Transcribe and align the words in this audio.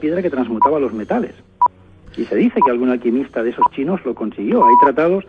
Piedra 0.00 0.22
que 0.22 0.30
transmutaba 0.30 0.78
los 0.80 0.92
metales. 0.92 1.34
Y 2.16 2.24
se 2.24 2.36
dice 2.36 2.60
que 2.64 2.70
algún 2.70 2.90
alquimista 2.90 3.42
de 3.42 3.50
esos 3.50 3.64
chinos 3.74 4.00
lo 4.04 4.14
consiguió. 4.14 4.64
Hay 4.64 4.74
tratados 4.82 5.24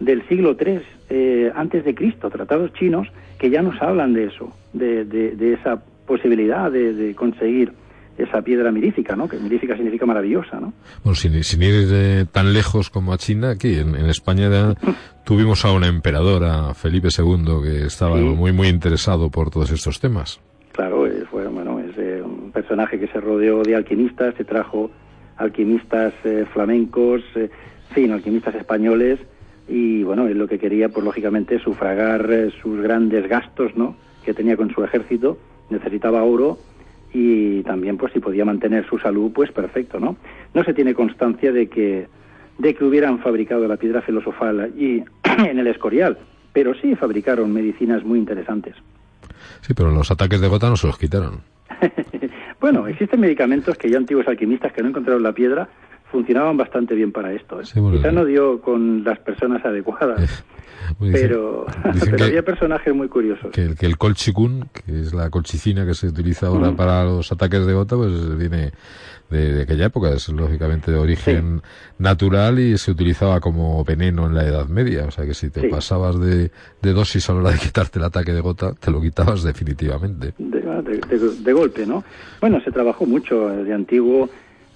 del 0.00 0.26
siglo 0.28 0.56
III 0.58 0.80
eh, 1.10 1.52
antes 1.54 1.84
de 1.84 1.94
Cristo, 1.94 2.30
tratados 2.30 2.72
chinos 2.74 3.08
que 3.38 3.50
ya 3.50 3.62
nos 3.62 3.80
hablan 3.82 4.12
de 4.12 4.24
eso, 4.26 4.52
de, 4.72 5.04
de, 5.04 5.32
de 5.36 5.54
esa 5.54 5.82
posibilidad 6.06 6.70
de, 6.70 6.92
de, 6.94 7.14
conseguir 7.14 7.72
esa 8.16 8.42
piedra 8.42 8.72
mirífica, 8.72 9.14
¿no? 9.14 9.28
Que 9.28 9.36
mirífica 9.38 9.76
significa 9.76 10.06
maravillosa, 10.06 10.58
¿no? 10.60 10.72
Bueno, 11.04 11.14
sin, 11.14 11.42
sin 11.44 11.62
ir 11.62 11.88
eh, 11.92 12.24
tan 12.30 12.52
lejos 12.52 12.90
como 12.90 13.12
a 13.12 13.18
China, 13.18 13.50
aquí 13.50 13.74
en, 13.74 13.94
en 13.94 14.06
España 14.06 14.48
ya 14.50 14.74
tuvimos 15.24 15.64
a 15.64 15.72
una 15.72 15.86
emperadora, 15.88 16.74
Felipe 16.74 17.08
II, 17.16 17.44
que 17.62 17.86
estaba 17.86 18.16
Sí. 18.18 18.22
muy 18.24 18.52
muy 18.52 18.68
interesado 18.68 19.30
por 19.30 19.50
todos 19.50 19.70
estos 19.70 20.00
temas. 20.00 20.40
Claro, 20.78 21.08
eh, 21.08 21.24
fue 21.28 21.44
bueno, 21.48 21.80
es 21.80 21.98
eh, 21.98 22.22
un 22.24 22.52
personaje 22.52 23.00
que 23.00 23.08
se 23.08 23.20
rodeó 23.20 23.64
de 23.64 23.74
alquimistas, 23.74 24.36
se 24.36 24.44
trajo 24.44 24.92
alquimistas 25.36 26.14
eh, 26.22 26.46
flamencos, 26.52 27.20
eh, 27.34 27.50
fin, 27.92 28.12
alquimistas 28.12 28.54
españoles 28.54 29.18
y 29.66 30.04
bueno, 30.04 30.28
él 30.28 30.38
lo 30.38 30.46
que 30.46 30.60
quería, 30.60 30.88
pues 30.88 31.04
lógicamente, 31.04 31.58
sufragar 31.58 32.30
sus 32.62 32.80
grandes 32.80 33.28
gastos, 33.28 33.74
¿no? 33.74 33.96
Que 34.24 34.34
tenía 34.34 34.56
con 34.56 34.72
su 34.72 34.84
ejército, 34.84 35.36
necesitaba 35.68 36.22
oro 36.22 36.58
y 37.12 37.64
también, 37.64 37.96
pues, 37.96 38.12
si 38.12 38.20
podía 38.20 38.44
mantener 38.44 38.86
su 38.86 39.00
salud, 39.00 39.32
pues 39.34 39.50
perfecto, 39.50 39.98
¿no? 39.98 40.14
No 40.54 40.62
se 40.62 40.74
tiene 40.74 40.94
constancia 40.94 41.50
de 41.50 41.66
que 41.66 42.06
de 42.56 42.74
que 42.74 42.84
hubieran 42.84 43.18
fabricado 43.18 43.66
la 43.66 43.78
piedra 43.78 44.00
filosofal 44.00 44.60
allí 44.60 45.02
en 45.44 45.58
el 45.58 45.66
Escorial, 45.66 46.18
pero 46.52 46.72
sí 46.74 46.94
fabricaron 46.94 47.52
medicinas 47.52 48.04
muy 48.04 48.20
interesantes. 48.20 48.76
Sí, 49.60 49.74
pero 49.74 49.90
los 49.90 50.10
ataques 50.10 50.40
de 50.40 50.48
gota 50.48 50.68
no 50.68 50.76
se 50.76 50.86
los 50.86 50.98
quitaron. 50.98 51.40
bueno, 52.60 52.86
existen 52.88 53.20
medicamentos 53.20 53.76
que 53.76 53.90
ya 53.90 53.98
antiguos 53.98 54.26
alquimistas 54.28 54.72
que 54.72 54.82
no 54.82 54.88
encontraron 54.88 55.22
la 55.22 55.32
piedra 55.32 55.68
funcionaban 56.10 56.56
bastante 56.56 56.94
bien 56.94 57.12
para 57.12 57.32
esto. 57.32 57.60
¿eh? 57.60 57.66
Sí, 57.66 57.80
bueno, 57.80 57.98
Quizá 57.98 58.10
no 58.12 58.24
dio 58.24 58.60
con 58.62 59.04
las 59.04 59.18
personas 59.18 59.62
adecuadas, 59.64 60.42
Pues 60.98 61.12
dicen- 61.12 61.28
pero, 61.28 61.66
dicen 61.92 62.10
pero 62.12 62.24
había 62.24 62.42
personajes 62.42 62.94
muy 62.94 63.08
curiosos. 63.08 63.50
que, 63.52 63.62
el- 63.62 63.76
que 63.76 63.84
el 63.84 63.98
colchicún, 63.98 64.68
que 64.72 65.00
es 65.02 65.12
la 65.12 65.28
colchicina 65.28 65.84
que 65.84 65.92
se 65.94 66.06
utiliza 66.06 66.46
ahora 66.46 66.72
para 66.72 67.04
los 67.04 67.30
ataques 67.30 67.66
de 67.66 67.74
gota, 67.74 67.96
pues 67.96 68.38
viene 68.38 68.72
de, 69.30 69.52
de 69.52 69.62
aquella 69.62 69.86
época, 69.86 70.10
es 70.10 70.28
lógicamente 70.30 70.90
de 70.90 70.98
origen 70.98 71.60
natural 71.98 72.58
y 72.58 72.78
se 72.78 72.90
utilizaba 72.90 73.40
como 73.40 73.84
veneno 73.84 74.26
en 74.26 74.34
la 74.34 74.44
Edad 74.46 74.66
Media, 74.68 75.04
o 75.06 75.10
sea 75.10 75.26
que 75.26 75.34
si 75.34 75.50
te 75.50 75.62
Sí. 75.62 75.68
pasabas 75.68 76.18
de, 76.18 76.50
de 76.82 76.92
dosis 76.92 77.28
a 77.28 77.34
la 77.34 77.40
hora 77.40 77.50
de 77.50 77.58
quitarte 77.58 77.98
el 77.98 78.04
ataque 78.06 78.32
de 78.32 78.40
gota, 78.40 78.72
te 78.72 78.90
lo 78.90 79.00
quitabas 79.00 79.42
definitivamente. 79.42 80.32
De, 80.38 81.18
de 81.42 81.52
golpe, 81.52 81.86
¿no? 81.86 82.04
Bueno, 82.40 82.60
se 82.62 82.70
trabajó 82.70 83.04
mucho 83.06 83.48
de 83.48 83.72
antiguo. 83.74 84.28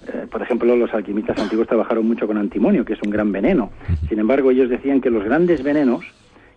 eh, 0.07 0.27
por 0.29 0.41
ejemplo, 0.41 0.75
los 0.75 0.93
alquimistas 0.93 1.37
antiguos 1.39 1.65
trabajaron 1.67 2.05
mucho 2.05 2.27
con 2.27 2.37
antimonio, 2.37 2.83
que 2.83 2.93
es 2.93 2.99
un 3.03 3.09
gran 3.09 3.31
veneno. 3.31 3.71
Sin 4.09 4.19
embargo, 4.19 4.51
ellos 4.51 4.69
decían 4.69 4.99
que 4.99 5.09
los 5.09 5.23
grandes 5.23 5.63
venenos, 5.63 6.03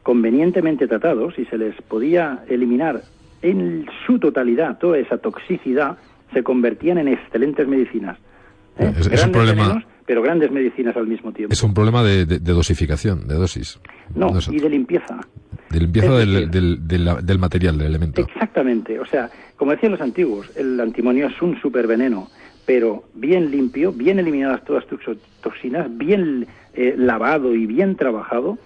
convenientemente 0.02 0.86
tratados, 0.88 1.38
y 1.38 1.44
se 1.46 1.56
les 1.56 1.74
podía 1.82 2.40
eliminar 2.48 3.02
en 3.42 3.86
su 4.06 4.18
totalidad 4.18 4.78
toda 4.78 4.98
esa 4.98 5.18
toxicidad, 5.18 5.96
se 6.32 6.42
convertían 6.42 6.98
en 6.98 7.08
excelentes 7.08 7.66
medicinas. 7.66 8.18
¿eh? 8.78 8.92
Es- 8.98 9.06
es 9.06 9.24
un 9.24 9.32
problema- 9.32 9.62
venenos, 9.68 9.84
pero 10.06 10.22
grandes 10.22 10.50
medicinas 10.50 10.96
al 10.96 11.06
mismo 11.06 11.32
tiempo. 11.32 11.52
Es 11.52 11.62
un 11.62 11.74
problema 11.74 12.02
de, 12.02 12.26
de- 12.26 12.38
de 12.38 12.52
dosificación, 12.52 13.26
de 13.26 13.34
dosis. 13.34 13.78
No, 14.14 14.32
y 14.50 14.58
de 14.60 14.68
limpieza. 14.70 15.18
de 15.70 15.80
limpieza 15.80 16.12
del, 16.18 16.50
del- 16.50 16.86
del 16.86 17.38
material, 17.38 17.76
del 17.78 17.88
elemento. 17.88 18.20
Exactamente, 18.22 18.98
o 19.00 19.04
sea, 19.06 19.28
como 19.56 19.72
decían 19.72 19.92
los 19.92 20.00
antiguos, 20.00 20.50
el 20.56 20.78
antimonio 20.80 21.26
es 21.26 21.42
un 21.42 21.60
superveneno, 21.60 22.28
pero 22.64 23.04
bien 23.14 23.50
limpio, 23.50 23.92
bien 23.92 24.18
eliminadas 24.18 24.64
todas 24.64 24.86
tus 24.86 25.00
toxinas, 25.42 25.86
bien 25.96 26.46
eh, 26.74 26.94
lavado 26.96 27.54
y 27.54 27.66
bien 27.66 27.96
trabajado, 27.96 28.58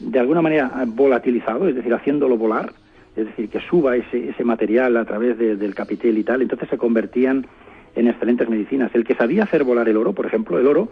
de 0.00 0.18
alguna 0.18 0.42
manera 0.42 0.70
eh, 0.82 0.84
volatilizado, 0.86 1.68
es 1.68 1.74
decir, 1.74 1.94
haciéndolo 1.94 2.36
volar, 2.36 2.72
es 3.16 3.26
decir, 3.26 3.48
que 3.48 3.60
suba 3.60 3.96
ese, 3.96 4.28
ese 4.30 4.44
material 4.44 4.96
a 4.96 5.04
través 5.04 5.38
de- 5.38 5.56
del 5.56 5.74
capitel 5.74 6.16
y 6.18 6.22
tal, 6.24 6.42
entonces 6.42 6.68
se 6.68 6.76
convertían 6.78 7.46
en 7.94 8.08
excelentes 8.08 8.48
medicinas. 8.48 8.94
El 8.94 9.04
que 9.04 9.14
sabía 9.14 9.44
hacer 9.44 9.64
volar 9.64 9.88
el 9.88 9.96
oro, 9.96 10.12
por 10.12 10.26
ejemplo, 10.26 10.58
el 10.58 10.66
oro, 10.66 10.88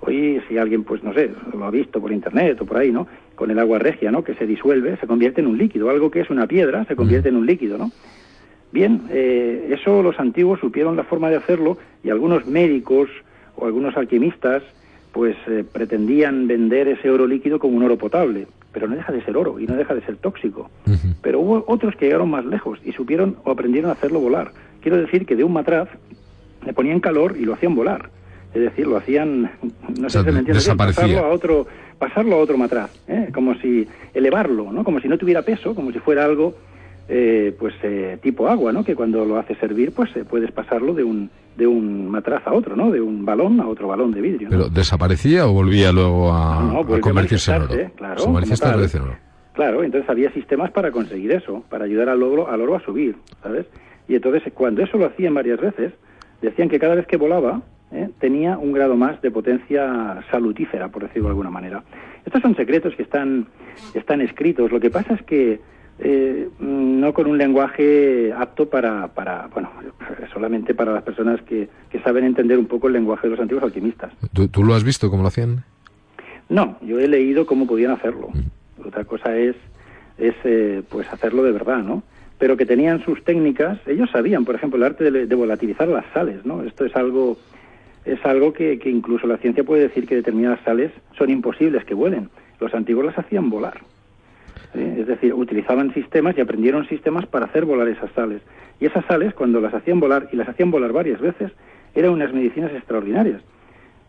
Hoy, 0.00 0.40
si 0.48 0.56
alguien, 0.56 0.84
pues 0.84 1.02
no 1.02 1.12
sé, 1.12 1.28
lo 1.52 1.64
ha 1.64 1.72
visto 1.72 2.00
por 2.00 2.12
internet 2.12 2.56
o 2.60 2.64
por 2.64 2.76
ahí, 2.76 2.92
¿no? 2.92 3.08
Con 3.34 3.50
el 3.50 3.58
agua 3.58 3.80
regia, 3.80 4.12
¿no? 4.12 4.22
Que 4.22 4.34
se 4.34 4.46
disuelve, 4.46 4.96
se 4.98 5.08
convierte 5.08 5.40
en 5.40 5.48
un 5.48 5.58
líquido. 5.58 5.90
Algo 5.90 6.08
que 6.08 6.20
es 6.20 6.30
una 6.30 6.46
piedra 6.46 6.84
se 6.84 6.94
convierte 6.94 7.30
en 7.30 7.34
un 7.36 7.44
líquido, 7.46 7.78
¿no? 7.78 7.90
Bien, 8.70 9.02
eh, 9.10 9.70
eso 9.76 10.00
los 10.04 10.20
antiguos 10.20 10.60
supieron 10.60 10.94
la 10.96 11.02
forma 11.02 11.30
de 11.30 11.36
hacerlo 11.36 11.78
y 12.04 12.10
algunos 12.10 12.46
médicos 12.46 13.08
o 13.56 13.66
algunos 13.66 13.96
alquimistas, 13.96 14.62
pues 15.10 15.34
eh, 15.48 15.64
pretendían 15.70 16.46
vender 16.46 16.86
ese 16.86 17.10
oro 17.10 17.26
líquido 17.26 17.58
como 17.58 17.76
un 17.76 17.82
oro 17.82 17.98
potable, 17.98 18.46
pero 18.72 18.86
no 18.88 18.96
deja 18.96 19.12
de 19.12 19.22
ser 19.24 19.36
oro 19.36 19.58
y 19.58 19.66
no 19.66 19.74
deja 19.74 19.94
de 19.94 20.02
ser 20.02 20.16
tóxico. 20.16 20.70
Pero 21.22 21.40
hubo 21.40 21.64
otros 21.68 21.96
que 21.96 22.06
llegaron 22.06 22.30
más 22.30 22.44
lejos 22.44 22.78
y 22.84 22.92
supieron 22.92 23.36
o 23.44 23.50
aprendieron 23.50 23.90
a 23.90 23.94
hacerlo 23.94 24.20
volar. 24.20 24.52
Quiero 24.80 24.96
decir 24.98 25.26
que 25.26 25.36
de 25.36 25.44
un 25.44 25.52
matraz 25.52 25.88
le 26.64 26.72
ponían 26.72 27.00
calor 27.00 27.36
y 27.38 27.44
lo 27.44 27.54
hacían 27.54 27.74
volar. 27.74 28.10
Es 28.54 28.62
decir, 28.62 28.86
lo 28.86 28.96
hacían, 28.96 29.50
no 29.98 30.06
O 30.06 30.10
sé 30.10 30.18
si 30.20 30.24
me 30.24 30.30
entiendes, 30.38 30.64
desaparecía. 30.64 31.02
pasarlo 31.04 31.26
a 31.26 31.30
otro, 31.34 31.66
pasarlo 31.98 32.36
a 32.36 32.38
otro 32.38 32.56
matraz, 32.56 32.90
¿eh? 33.06 33.28
como 33.34 33.54
si 33.56 33.86
elevarlo, 34.14 34.72
¿no? 34.72 34.84
Como 34.84 35.00
si 35.00 35.08
no 35.08 35.18
tuviera 35.18 35.42
peso, 35.42 35.74
como 35.74 35.92
si 35.92 35.98
fuera 35.98 36.24
algo, 36.24 36.54
eh, 37.08 37.54
pues 37.58 37.74
eh, 37.82 38.18
tipo 38.22 38.48
agua, 38.48 38.72
¿no? 38.72 38.84
Que 38.84 38.94
cuando 38.94 39.24
lo 39.24 39.38
haces 39.38 39.56
servir, 39.58 39.92
pues 39.92 40.14
eh, 40.16 40.24
puedes 40.28 40.52
pasarlo 40.52 40.94
de 40.94 41.04
un 41.04 41.30
de 41.56 41.66
un 41.66 42.08
matraz 42.08 42.46
a 42.46 42.52
otro, 42.52 42.76
¿no? 42.76 42.90
De 42.90 43.00
un 43.00 43.24
balón 43.24 43.60
a 43.60 43.66
otro 43.66 43.88
balón 43.88 44.12
de 44.12 44.20
vidrio. 44.20 44.48
¿no? 44.48 44.56
¿Pero 44.56 44.68
desaparecía 44.68 45.46
o 45.48 45.52
volvía 45.52 45.90
luego 45.90 46.32
a, 46.32 46.62
No, 46.62 46.84
vuelve 46.84 46.98
a 46.98 47.00
convertirse 47.00 47.50
en 47.50 47.62
oro? 47.62 47.74
claro, 47.96 48.22
en 48.22 49.02
oro. 49.02 49.16
Claro, 49.54 49.82
entonces 49.82 50.08
había 50.08 50.30
sistemas 50.30 50.70
para 50.70 50.92
conseguir 50.92 51.32
eso, 51.32 51.64
para 51.68 51.84
ayudar 51.84 52.10
al 52.10 52.22
oro, 52.22 52.48
al 52.48 52.60
oro 52.60 52.76
a 52.76 52.80
subir, 52.80 53.16
¿sabes? 53.42 53.66
Y 54.06 54.14
entonces 54.14 54.44
cuando 54.54 54.82
eso 54.82 54.98
lo 54.98 55.06
hacían 55.06 55.34
varias 55.34 55.60
veces, 55.60 55.92
decían 56.40 56.68
que 56.68 56.78
cada 56.78 56.94
vez 56.94 57.08
que 57.08 57.16
volaba 57.16 57.62
¿eh? 57.90 58.08
tenía 58.20 58.56
un 58.56 58.72
grado 58.72 58.96
más 58.96 59.20
de 59.20 59.32
potencia 59.32 60.22
salutífera, 60.30 60.88
por 60.88 61.02
decirlo 61.02 61.24
de 61.24 61.30
alguna 61.30 61.50
manera. 61.50 61.82
Estos 62.24 62.40
son 62.40 62.54
secretos 62.54 62.94
que 62.94 63.02
están, 63.02 63.48
están 63.94 64.20
escritos. 64.20 64.70
Lo 64.70 64.78
que 64.78 64.90
pasa 64.90 65.14
es 65.14 65.22
que 65.22 65.60
eh, 65.98 66.48
no 66.60 67.12
con 67.12 67.26
un 67.26 67.38
lenguaje 67.38 68.32
apto 68.32 68.68
para, 68.68 69.08
para, 69.08 69.48
bueno, 69.48 69.70
solamente 70.32 70.74
para 70.74 70.92
las 70.92 71.02
personas 71.02 71.42
que, 71.42 71.68
que 71.90 72.00
saben 72.00 72.24
entender 72.24 72.58
un 72.58 72.66
poco 72.66 72.86
el 72.86 72.94
lenguaje 72.94 73.26
de 73.26 73.32
los 73.32 73.40
antiguos 73.40 73.64
alquimistas. 73.64 74.12
¿Tú, 74.32 74.48
tú 74.48 74.62
lo 74.64 74.74
has 74.74 74.84
visto 74.84 75.10
cómo 75.10 75.22
lo 75.22 75.28
hacían? 75.28 75.64
No, 76.48 76.78
yo 76.80 76.98
he 76.98 77.08
leído 77.08 77.46
cómo 77.46 77.66
podían 77.66 77.90
hacerlo. 77.90 78.30
Otra 78.84 79.04
cosa 79.04 79.36
es, 79.36 79.56
es 80.16 80.34
eh, 80.44 80.82
pues 80.88 81.12
hacerlo 81.12 81.42
de 81.42 81.52
verdad, 81.52 81.82
¿no? 81.82 82.02
Pero 82.38 82.56
que 82.56 82.64
tenían 82.64 83.04
sus 83.04 83.22
técnicas, 83.24 83.78
ellos 83.86 84.10
sabían, 84.10 84.44
por 84.44 84.54
ejemplo, 84.54 84.76
el 84.78 84.84
arte 84.84 85.10
de, 85.10 85.26
de 85.26 85.34
volatilizar 85.34 85.88
las 85.88 86.06
sales, 86.14 86.46
¿no? 86.46 86.62
Esto 86.62 86.84
es 86.84 86.94
algo, 86.94 87.36
es 88.04 88.24
algo 88.24 88.52
que, 88.52 88.78
que 88.78 88.88
incluso 88.88 89.26
la 89.26 89.38
ciencia 89.38 89.64
puede 89.64 89.82
decir 89.82 90.06
que 90.06 90.14
determinadas 90.14 90.60
sales 90.64 90.92
son 91.18 91.30
imposibles 91.30 91.84
que 91.84 91.94
vuelen. 91.94 92.30
Los 92.60 92.72
antiguos 92.72 93.04
las 93.04 93.18
hacían 93.18 93.50
volar. 93.50 93.80
Es 94.74 95.06
decir, 95.06 95.32
utilizaban 95.34 95.94
sistemas 95.94 96.36
y 96.36 96.40
aprendieron 96.40 96.86
sistemas 96.88 97.26
para 97.26 97.46
hacer 97.46 97.64
volar 97.64 97.88
esas 97.88 98.10
sales. 98.12 98.42
Y 98.80 98.86
esas 98.86 99.04
sales, 99.06 99.34
cuando 99.34 99.60
las 99.60 99.74
hacían 99.74 99.98
volar, 99.98 100.28
y 100.32 100.36
las 100.36 100.48
hacían 100.48 100.70
volar 100.70 100.92
varias 100.92 101.20
veces, 101.20 101.52
eran 101.94 102.12
unas 102.12 102.32
medicinas 102.32 102.72
extraordinarias. 102.72 103.42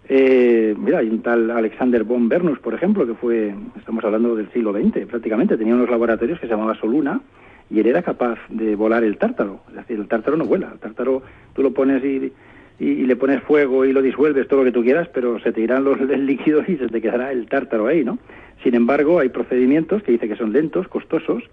Eh, 0.08 0.76
mira, 0.78 1.00
hay 1.00 1.10
un 1.10 1.22
tal 1.22 1.52
Alexander 1.52 2.04
von 2.04 2.28
Bernus, 2.28 2.60
por 2.60 2.74
ejemplo, 2.74 3.06
que 3.06 3.14
fue, 3.14 3.54
estamos 3.78 4.04
hablando 4.04 4.36
del 4.36 4.52
siglo 4.52 4.74
XX, 4.74 5.06
prácticamente, 5.06 5.56
tenía 5.56 5.76
unos 5.76 5.90
laboratorios 5.90 6.40
que 6.40 6.48
se 6.48 6.54
llamaba 6.54 6.76
Soluna, 6.76 7.22
y 7.70 7.80
él 7.80 7.88
era 7.88 8.02
capaz 8.02 8.40
de 8.50 8.76
volar 8.76 9.04
el 9.04 9.18
tártaro. 9.18 9.62
Es 9.70 9.76
decir, 9.76 10.00
el 10.00 10.08
tártaro 10.08 10.36
no 10.36 10.46
vuela, 10.46 10.72
el 10.74 10.80
tártaro 10.80 11.22
tú 11.54 11.62
lo 11.62 11.72
pones 11.72 12.04
y, 12.04 12.34
y, 12.80 12.86
y 12.86 13.06
le 13.06 13.16
pones 13.16 13.42
fuego 13.44 13.86
y 13.86 13.94
lo 13.94 14.02
disuelves, 14.02 14.48
todo 14.48 14.60
lo 14.60 14.66
que 14.66 14.72
tú 14.72 14.84
quieras, 14.84 15.10
pero 15.14 15.40
se 15.40 15.52
te 15.52 15.62
irán 15.62 15.84
los 15.84 16.00
el 16.10 16.26
líquido 16.26 16.64
y 16.68 16.78
se 16.78 16.88
te 16.88 17.02
quedará 17.02 17.32
el 17.32 17.48
tártaro 17.48 17.88
ahí, 17.88 18.04
¿no? 18.04 18.20
Sin 18.64 18.76
embargo, 18.76 19.20
hay 19.20 19.30
procedimientos 19.30 20.04
que 20.04 20.12
dice 20.12 20.28
que 20.28 20.36
son 20.36 20.52
lentos, 20.52 20.88
costosos, 20.88 21.44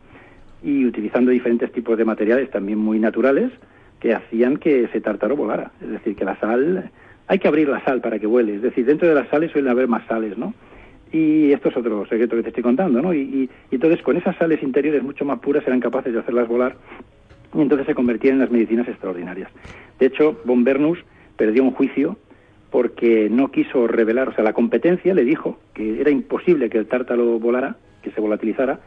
y 0.62 0.84
utilizando 0.84 1.31
diferentes 1.31 1.70
tipos 1.70 1.96
de 1.96 2.05
materiales 2.05 2.50
también 2.50 2.78
muy 2.78 2.99
naturales, 2.99 3.52
que 4.00 4.14
hacían 4.14 4.56
que 4.56 4.84
ese 4.84 5.00
tártaro 5.00 5.37
volara. 5.37 5.70
Es 5.81 5.90
decir, 5.90 6.17
que 6.17 6.25
la 6.25 6.38
sal, 6.38 6.90
hay 7.28 7.38
que 7.38 7.49
abrir 7.49 7.69
la 7.69 7.82
sal 7.84 8.00
para 8.00 8.19
que 8.19 8.26
vuele. 8.26 8.56
Es 8.56 8.62
decir, 8.62 8.84
dentro 8.84 9.08
de 9.08 9.14
las 9.14 9.28
sales 9.28 9.52
suelen 9.52 9.70
haber 9.70 9.88
más 9.88 10.06
sales, 10.06 10.37
¿no? 10.37 10.55
Y 11.12 11.52
esto 11.52 11.69
es 11.69 11.76
otro 11.76 12.05
secreto 12.06 12.37
que 12.37 12.43
te 12.43 12.49
estoy 12.49 12.62
contando, 12.62 13.00
¿no? 13.00 13.14
Y, 13.14 13.49
entonces 13.70 14.02
con 14.02 14.17
esas 14.17 14.37
sales 14.37 14.62
interiores 14.62 15.02
mucho 15.02 15.25
más 15.25 15.38
puras 15.38 15.67
eran 15.67 15.81
capaces 15.81 16.12
de 16.12 16.19
hacerlas 16.19 16.49
volar 16.49 16.76
y 17.55 17.61
entonces 17.61 17.87
se 17.87 17.94
convertían 17.94 18.34
en 18.34 18.40
las 18.40 18.50
medicinas 18.50 18.88
extraordinarias. 18.88 19.50
De 19.99 20.06
hecho, 20.06 20.40
von 20.44 20.64
Bernus 20.64 20.99
perdió 21.36 21.62
un 21.62 21.72
juicio 21.72 22.16
porque 22.70 23.28
no 23.30 23.50
quiso 23.50 23.86
revelar, 23.86 24.28
o 24.28 24.34
sea, 24.34 24.44
la 24.44 24.52
competencia 24.52 25.14
le 25.14 25.24
dijo 25.24 25.58
que 25.72 26.00
era 26.00 26.10
imposible 26.10 26.68
que 26.68 26.78
el 26.78 26.86
tártalo 26.86 27.38
volara, 27.38 27.76
que 28.02 28.10
se 28.10 28.20
volatilizara, 28.20 28.80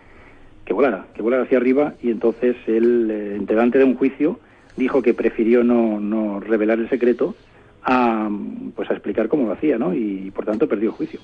que 0.65 0.73
volara, 0.73 1.07
que 1.15 1.21
volara 1.21 1.43
hacia 1.43 1.57
arriba, 1.57 1.95
y 2.01 2.11
entonces 2.11 2.55
él, 2.67 3.09
eh, 3.09 3.37
delante 3.41 3.77
de 3.77 3.85
un 3.85 3.95
juicio, 3.95 4.39
dijo 4.77 5.01
que 5.01 5.13
prefirió 5.13 5.63
no, 5.63 5.99
no 5.99 6.39
revelar 6.39 6.79
el 6.79 6.89
secreto 6.89 7.35
a, 7.83 8.29
pues 8.75 8.89
a 8.89 8.93
explicar 8.93 9.27
cómo 9.29 9.47
lo 9.47 9.53
hacía, 9.53 9.77
¿no? 9.77 9.93
Y, 9.93 10.31
por 10.31 10.45
tanto 10.45 10.67
perdió 10.67 10.89
el 10.89 10.95
juicio. 10.95 11.19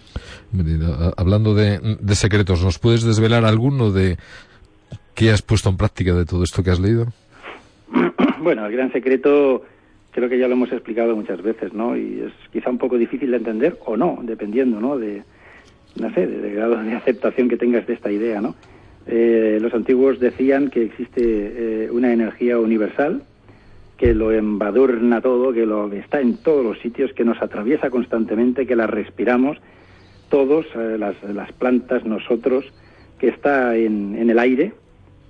Hablando 1.17 1.53
de, 1.53 1.97
de 1.99 2.15
secretos, 2.15 2.63
¿nos 2.63 2.79
puedes 2.79 3.03
desvelar 3.03 3.45
alguno 3.45 3.91
de 3.91 4.17
qué 5.13 5.31
has 5.31 5.41
puesto 5.41 5.69
en 5.69 5.77
práctica 5.77 6.13
de 6.13 6.25
todo 6.25 6.43
esto 6.43 6.63
que 6.63 6.71
has 6.71 6.79
leído? 6.79 7.07
bueno, 8.41 8.65
el 8.65 8.71
gran 8.71 8.91
secreto 8.91 9.63
creo 10.15 10.29
que 10.29 10.39
ya 10.39 10.47
lo 10.47 10.53
hemos 10.53 10.71
explicado 10.71 11.13
muchas 11.13 11.41
veces, 11.41 11.73
¿no? 11.73 11.97
Y 11.97 12.21
es 12.21 12.31
quizá 12.53 12.69
un 12.69 12.77
poco 12.77 12.97
difícil 12.97 13.31
de 13.31 13.37
entender 13.37 13.77
o 13.85 13.97
no, 13.97 14.19
dependiendo, 14.23 14.79
¿no? 14.79 14.97
De, 14.97 15.23
no 15.99 16.13
sé, 16.13 16.25
del 16.25 16.55
grado 16.55 16.81
de 16.81 16.93
aceptación 16.93 17.49
que 17.49 17.57
tengas 17.57 17.85
de 17.85 17.95
esta 17.95 18.09
idea, 18.09 18.39
¿no? 18.39 18.55
Eh, 19.07 19.59
los 19.61 19.73
antiguos 19.73 20.21
decían 20.21 20.69
que 20.69 20.83
existe 20.83 21.21
eh, 21.21 21.91
una 21.91 22.13
energía 22.13 22.57
universal 22.57 23.23
que 23.97 24.13
lo 24.13 24.31
embadurna 24.31 25.19
todo, 25.19 25.51
que 25.51 25.65
lo 25.65 25.91
está 25.91 26.21
en 26.21 26.37
todos 26.37 26.63
los 26.63 26.79
sitios, 26.79 27.11
que 27.11 27.25
nos 27.25 27.41
atraviesa 27.41 27.89
constantemente, 27.89 28.65
que 28.65 28.77
la 28.77 28.87
respiramos 28.87 29.57
todos, 30.29 30.65
eh, 30.75 30.95
las, 30.97 31.21
las, 31.23 31.51
plantas, 31.51 32.05
nosotros, 32.05 32.71
que 33.19 33.27
está 33.27 33.75
en, 33.75 34.15
en 34.15 34.29
el 34.29 34.39
aire 34.39 34.71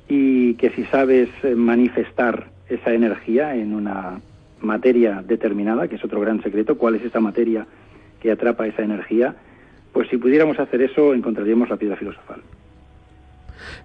y 0.07 0.53
que 0.55 0.69
si 0.69 0.83
sabes 0.85 1.29
manifestar 1.55 2.49
esa 2.69 2.93
energía 2.93 3.55
en 3.55 3.73
una 3.73 4.21
materia 4.65 5.23
determinada, 5.25 5.87
que 5.87 5.95
es 5.95 6.03
otro 6.03 6.19
gran 6.19 6.41
secreto, 6.43 6.77
cuál 6.77 6.95
es 6.95 7.03
esa 7.03 7.19
materia 7.19 7.65
que 8.19 8.31
atrapa 8.31 8.67
esa 8.67 8.81
energía, 8.81 9.35
pues 9.93 10.09
si 10.09 10.17
pudiéramos 10.17 10.59
hacer 10.59 10.81
eso 10.81 11.13
encontraríamos 11.13 11.69
la 11.69 11.77
piedra 11.77 11.95
filosofal. 11.95 12.41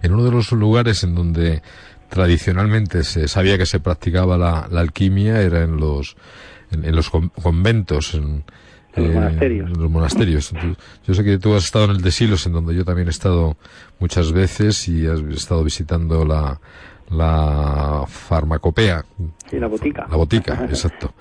En 0.01 0.13
uno 0.13 0.25
de 0.25 0.31
los 0.31 0.51
lugares 0.51 1.03
en 1.03 1.15
donde 1.15 1.61
tradicionalmente 2.09 3.03
se 3.03 3.27
sabía 3.27 3.57
que 3.57 3.65
se 3.65 3.79
practicaba 3.79 4.37
la, 4.37 4.67
alquimia 4.77 5.41
era 5.41 5.63
en 5.63 5.77
los 5.77 6.17
en, 6.71 6.95
los 6.95 7.09
conventos, 7.09 8.13
en, 8.13 8.43
los 8.95 9.13
monasterios. 9.13 9.71
En 9.71 9.81
los 9.81 9.89
monasterios. 9.89 10.53
yo 11.07 11.13
sé 11.13 11.23
que 11.23 11.37
tú 11.37 11.53
has 11.53 11.65
estado 11.65 11.85
en 11.85 11.91
el 11.91 12.01
de 12.01 12.11
Silos, 12.11 12.45
en 12.45 12.53
donde 12.53 12.75
yo 12.75 12.83
también 12.83 13.07
he 13.07 13.11
estado 13.11 13.55
muchas 13.99 14.31
veces 14.33 14.87
y 14.87 15.07
has 15.07 15.21
estado 15.21 15.63
visitando 15.63 16.25
la, 16.25 16.59
la 17.09 18.05
farmacopea. 18.07 19.05
Sí, 19.51 19.59
la 19.59 19.67
botica. 19.67 20.07
La 20.09 20.15
botica, 20.15 20.53
exacto. 20.69 21.13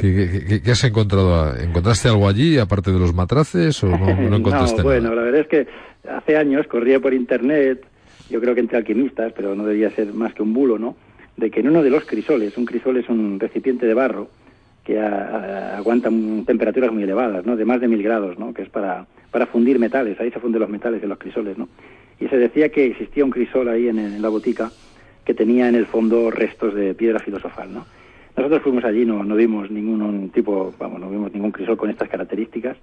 ¿Qué, 0.00 0.60
has 0.68 0.82
encontrado? 0.82 1.56
¿Encontraste 1.56 2.08
algo 2.08 2.28
allí, 2.28 2.58
aparte 2.58 2.90
de 2.90 2.98
los 2.98 3.14
matraces, 3.14 3.84
o 3.84 3.86
no, 3.86 4.16
no 4.16 4.36
encontraste 4.38 4.82
bueno, 4.82 5.14
la 5.14 5.22
verdad 5.22 5.42
es 5.42 5.46
que 5.46 5.68
hace 6.10 6.36
años 6.36 6.66
corría 6.66 6.98
por 6.98 7.14
internet, 7.14 7.84
yo 8.30 8.40
creo 8.40 8.56
que 8.56 8.62
entre 8.62 8.78
alquimistas, 8.78 9.32
pero 9.32 9.54
no 9.54 9.64
debía 9.64 9.90
ser 9.90 10.12
más 10.12 10.34
que 10.34 10.42
un 10.42 10.52
bulo, 10.52 10.76
¿no? 10.76 10.96
De 11.36 11.52
que 11.52 11.60
en 11.60 11.68
uno 11.68 11.84
de 11.84 11.90
los 11.90 12.04
crisoles, 12.04 12.58
un 12.58 12.64
crisol 12.64 12.96
es 12.96 13.08
un 13.08 13.38
recipiente 13.38 13.86
de 13.86 13.94
barro 13.94 14.28
que 14.82 14.98
aguanta 14.98 16.10
temperaturas 16.44 16.92
muy 16.92 17.04
elevadas, 17.04 17.46
¿no? 17.46 17.54
De 17.54 17.64
más 17.64 17.80
de 17.80 17.86
mil 17.86 18.02
grados, 18.02 18.40
¿no? 18.40 18.52
Que 18.52 18.62
es 18.62 18.68
para, 18.70 19.06
para 19.30 19.46
fundir 19.46 19.78
metales, 19.78 20.18
ahí 20.18 20.32
se 20.32 20.40
funden 20.40 20.62
los 20.62 20.70
metales 20.70 21.00
en 21.00 21.10
los 21.10 21.18
crisoles, 21.18 21.56
¿no? 21.56 21.68
Y 22.18 22.26
se 22.26 22.38
decía 22.38 22.70
que 22.70 22.86
existía 22.86 23.24
un 23.24 23.30
crisol 23.30 23.68
ahí 23.68 23.86
en 23.86 24.20
la 24.20 24.28
botica 24.28 24.72
que 25.28 25.34
tenía 25.34 25.68
en 25.68 25.74
el 25.74 25.84
fondo 25.84 26.30
restos 26.30 26.74
de 26.74 26.94
piedra 26.94 27.18
filosofal, 27.18 27.70
¿no? 27.70 27.84
Nosotros 28.34 28.62
fuimos 28.62 28.82
allí, 28.82 29.04
no, 29.04 29.22
no 29.22 29.36
vimos 29.36 29.70
ningún 29.70 30.30
tipo, 30.30 30.72
vamos, 30.78 30.98
no 30.98 31.10
vimos 31.10 31.30
ningún 31.34 31.52
crisol 31.52 31.76
con 31.76 31.90
estas 31.90 32.08
características 32.08 32.78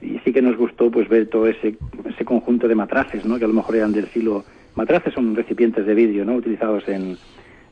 y 0.00 0.18
sí 0.20 0.32
que 0.32 0.40
nos 0.40 0.56
gustó 0.56 0.90
pues 0.90 1.10
ver 1.10 1.26
todo 1.26 1.46
ese, 1.46 1.76
ese 2.08 2.24
conjunto 2.24 2.68
de 2.68 2.74
matraces, 2.74 3.26
¿no? 3.26 3.38
Que 3.38 3.44
a 3.44 3.48
lo 3.48 3.52
mejor 3.52 3.76
eran 3.76 3.92
del 3.92 4.06
siglo... 4.06 4.44
Matraces 4.76 5.12
son 5.12 5.36
recipientes 5.36 5.84
de 5.84 5.94
vidrio, 5.94 6.24
¿no? 6.24 6.36
Utilizados 6.36 6.88
en, 6.88 7.18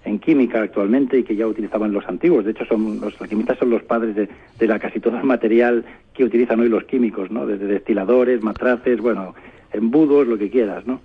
en 0.05 0.19
química 0.19 0.61
actualmente 0.61 1.17
y 1.17 1.23
que 1.23 1.35
ya 1.35 1.47
utilizaban 1.47 1.91
los 1.91 2.07
antiguos. 2.07 2.45
De 2.45 2.51
hecho, 2.51 2.67
son 2.67 3.01
los 3.01 3.19
alquimistas 3.19 3.57
son 3.57 3.71
los 3.71 3.83
padres 3.83 4.15
de, 4.15 4.29
de 4.59 4.67
la 4.67 4.79
casi 4.79 5.01
todo 5.01 5.17
el 5.17 5.25
material 5.25 5.87
que 6.13 6.25
utilizan 6.25 6.61
hoy 6.61 6.69
los 6.69 6.85
químicos, 6.85 7.31
¿no? 7.31 7.47
Desde 7.47 7.65
destiladores, 7.65 8.43
matraces, 8.43 9.01
bueno, 9.01 9.35
embudos, 9.73 10.27
lo 10.27 10.37
que 10.37 10.51
quieras, 10.51 10.87
¿no? 10.87 11.01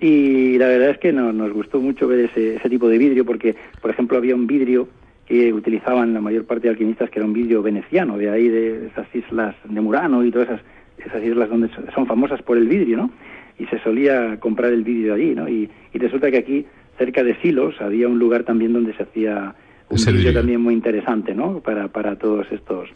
Y 0.00 0.56
la 0.56 0.66
verdad 0.66 0.90
es 0.90 0.98
que 0.98 1.12
nos 1.12 1.52
gustó 1.52 1.78
mucho 1.78 2.08
ver 2.08 2.20
ese, 2.20 2.56
ese 2.56 2.68
tipo 2.70 2.88
de 2.88 2.96
vidrio 2.96 3.24
porque, 3.26 3.54
por 3.82 3.90
ejemplo, 3.90 4.16
había 4.16 4.34
un 4.34 4.46
vidrio 4.46 4.88
que 5.26 5.52
utilizaban 5.52 6.14
la 6.14 6.20
mayor 6.20 6.44
parte 6.44 6.62
de 6.62 6.70
alquimistas 6.70 7.10
que 7.10 7.18
era 7.18 7.26
un 7.26 7.34
vidrio 7.34 7.62
veneciano, 7.62 8.16
de 8.16 8.30
ahí 8.30 8.48
de 8.48 8.86
esas 8.86 9.06
islas 9.14 9.54
de 9.64 9.80
Murano 9.80 10.24
y 10.24 10.30
todas 10.30 10.48
esas, 10.48 10.62
esas 10.98 11.22
islas 11.22 11.48
donde 11.50 11.70
son 11.94 12.06
famosas 12.06 12.42
por 12.42 12.56
el 12.56 12.66
vidrio, 12.66 12.96
¿no? 12.96 13.10
Y 13.58 13.66
se 13.66 13.78
solía 13.80 14.40
comprar 14.40 14.72
el 14.72 14.82
vidrio 14.82 15.14
allí, 15.14 15.34
¿no? 15.34 15.48
Y, 15.48 15.70
y 15.92 15.98
resulta 15.98 16.30
que 16.30 16.38
aquí, 16.38 16.66
cerca 16.98 17.22
de 17.22 17.36
Silos, 17.42 17.80
había 17.80 18.08
un 18.08 18.18
lugar 18.18 18.44
también 18.44 18.72
donde 18.72 18.94
se 18.94 19.02
hacía 19.02 19.54
un 19.90 19.96
vidrio 19.96 20.32
también 20.32 20.62
muy 20.62 20.72
interesante, 20.74 21.34
¿no? 21.34 21.60
Para, 21.60 21.88
para 21.88 22.16
todos 22.16 22.50
estos 22.50 22.88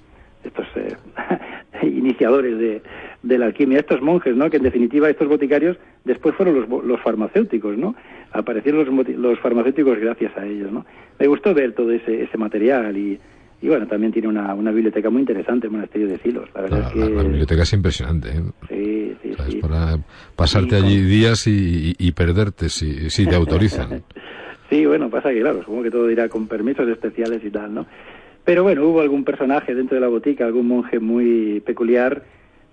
estos 0.45 0.67
eh, 0.77 0.97
iniciadores 1.83 2.59
de, 2.59 2.83
de, 3.23 3.39
la 3.39 3.47
alquimia, 3.47 3.81
estos 3.81 4.01
monjes, 4.03 4.37
¿no? 4.37 4.51
Que 4.51 4.59
en 4.59 4.63
definitiva 4.63 5.11
estos 5.11 5.29
boticarios 5.29 5.77
después 6.05 6.35
fueron 6.35 6.61
los, 6.61 6.85
los 6.85 7.01
farmacéuticos, 7.01 7.77
¿no? 7.77 7.95
Aparecieron 8.33 8.85
los, 8.85 9.09
los, 9.09 9.39
farmacéuticos 9.41 9.99
gracias 9.99 10.37
a 10.37 10.47
ellos, 10.47 10.73
¿no? 10.73 10.85
Me 11.19 11.27
gustó 11.27 11.55
ver 11.55 11.73
todo 11.73 11.91
ese, 11.91 12.23
ese 12.23 12.37
material 12.37 12.97
y, 12.97 13.19
y 13.63 13.69
bueno, 13.69 13.87
también 13.87 14.13
tiene 14.13 14.29
una, 14.29 14.55
una 14.55 14.71
biblioteca 14.73 15.09
muy 15.11 15.21
interesante 15.21 15.67
el 15.69 15.73
monasterio 15.73 16.07
de 16.09 16.19
Silos. 16.19 16.49
La 16.55 16.63
verdad 16.63 16.81
es 16.81 16.93
que... 16.93 16.99
La, 16.99 17.23
biblioteca 17.23 17.63
es 17.63 17.73
impresionante. 17.73 18.29
¿eh? 18.29 18.43
Sí, 18.69 19.17
sí, 19.23 19.35
sí. 19.49 19.57
para 19.59 19.99
pasarte 20.37 20.77
allí 20.77 21.01
días 21.01 21.47
y, 21.47 21.95
y, 21.99 22.13
perderte 22.13 22.69
si, 22.69 23.09
si 23.09 23.27
te 23.27 23.35
autorizan. 23.35 24.03
sí, 24.71 24.85
bueno, 24.85 25.09
pasa 25.09 25.31
que 25.31 25.41
claro, 25.41 25.61
supongo 25.61 25.85
que 25.85 25.91
todo 25.91 26.11
irá 26.11 26.29
con 26.29 26.47
permisos 26.47 26.89
especiales 26.89 27.43
y 27.43 27.51
tal, 27.51 27.73
¿no? 27.73 27.87
Pero 28.45 28.63
bueno, 28.63 28.87
hubo 28.87 29.01
algún 29.01 29.25
personaje 29.25 29.75
dentro 29.75 29.95
de 29.95 30.01
la 30.01 30.09
botica, 30.09 30.45
algún 30.45 30.69
monje 30.69 31.01
muy 31.01 31.61
peculiar 31.65 32.23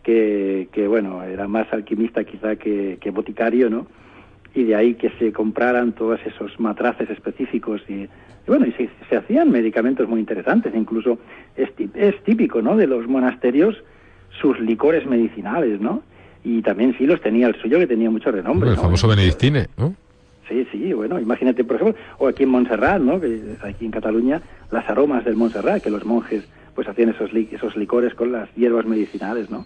que, 0.04 0.68
que 0.72 0.88
bueno, 0.88 1.24
era 1.24 1.48
más 1.48 1.72
alquimista 1.72 2.24
quizá 2.24 2.56
que, 2.58 2.98
que 3.00 3.12
boticario, 3.12 3.70
¿no? 3.70 3.88
Y 4.54 4.64
de 4.64 4.76
ahí 4.76 4.96
que 4.96 5.12
se 5.18 5.32
compraran 5.32 5.94
todos 5.94 6.20
esos 6.26 6.60
matraces 6.60 7.10
específicos 7.10 7.82
y, 7.88 8.10
bueno, 8.48 8.66
y 8.66 8.74
se, 8.74 9.16
hacían 9.16 9.50
medicamentos 9.50 10.10
muy 10.10 10.20
interesantes, 10.20 10.74
incluso 10.76 11.20
es, 11.56 11.70
es 11.96 12.22
típico, 12.24 12.62
¿no? 12.62 12.76
De 12.76 12.88
los 12.88 13.08
monasterios 13.08 13.82
sus 14.42 14.60
licores 14.60 15.06
medicinales, 15.06 15.80
¿no? 15.80 16.04
Y 16.44 16.62
también 16.64 16.96
sí 16.98 17.06
los 17.06 17.22
tenía 17.22 17.48
el 17.48 17.56
suyo, 17.62 17.80
que 17.80 17.88
tenía 17.88 18.10
mucho 18.10 18.32
renombre. 18.32 18.72
El 18.72 18.78
famoso 18.78 19.08
Benedictine, 19.08 19.68
¿no? 19.78 19.94
Sí, 20.48 20.68
sí, 20.72 20.94
bueno, 20.94 21.20
imagínate, 21.20 21.64
por 21.64 21.78
ejemplo, 21.78 22.02
o 22.18 22.28
aquí 22.28 22.44
en 22.44 22.50
Montserrat, 22.50 23.02
¿no? 23.02 23.22
Aquí 23.64 23.86
en 23.86 23.92
Cataluña, 23.92 24.42
las 24.72 24.90
aromas 24.90 25.24
del 25.24 25.36
Montserrat, 25.36 25.82
que 25.82 25.90
los 25.90 26.06
monjes 26.06 26.44
pues 26.76 26.88
hacían 26.88 27.10
esos, 27.10 27.32
esos 27.52 27.76
licores 27.76 28.16
con 28.16 28.32
las 28.32 28.54
hierbas 28.56 28.86
medicinales, 28.86 29.50
¿no? 29.50 29.66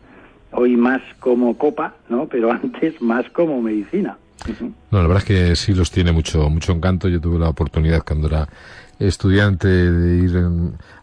Hoy 0.52 0.76
más 0.76 1.02
como 1.20 1.58
copa, 1.58 1.96
¿no? 2.10 2.28
Pero 2.28 2.52
antes 2.64 3.02
más 3.02 3.30
como 3.30 3.62
medicina. 3.62 4.18
No, 4.92 5.02
la 5.02 5.08
verdad 5.08 5.18
es 5.18 5.24
que 5.24 5.56
sí 5.56 5.74
los 5.74 5.92
tiene 5.92 6.12
mucho, 6.12 6.50
mucho 6.50 6.72
encanto. 6.72 7.08
Yo 7.08 7.20
tuve 7.20 7.40
la 7.40 7.50
oportunidad 7.50 8.04
cuando 8.06 8.28
era 8.28 8.48
estudiante 9.00 9.68
de 9.68 10.24
ir 10.24 10.44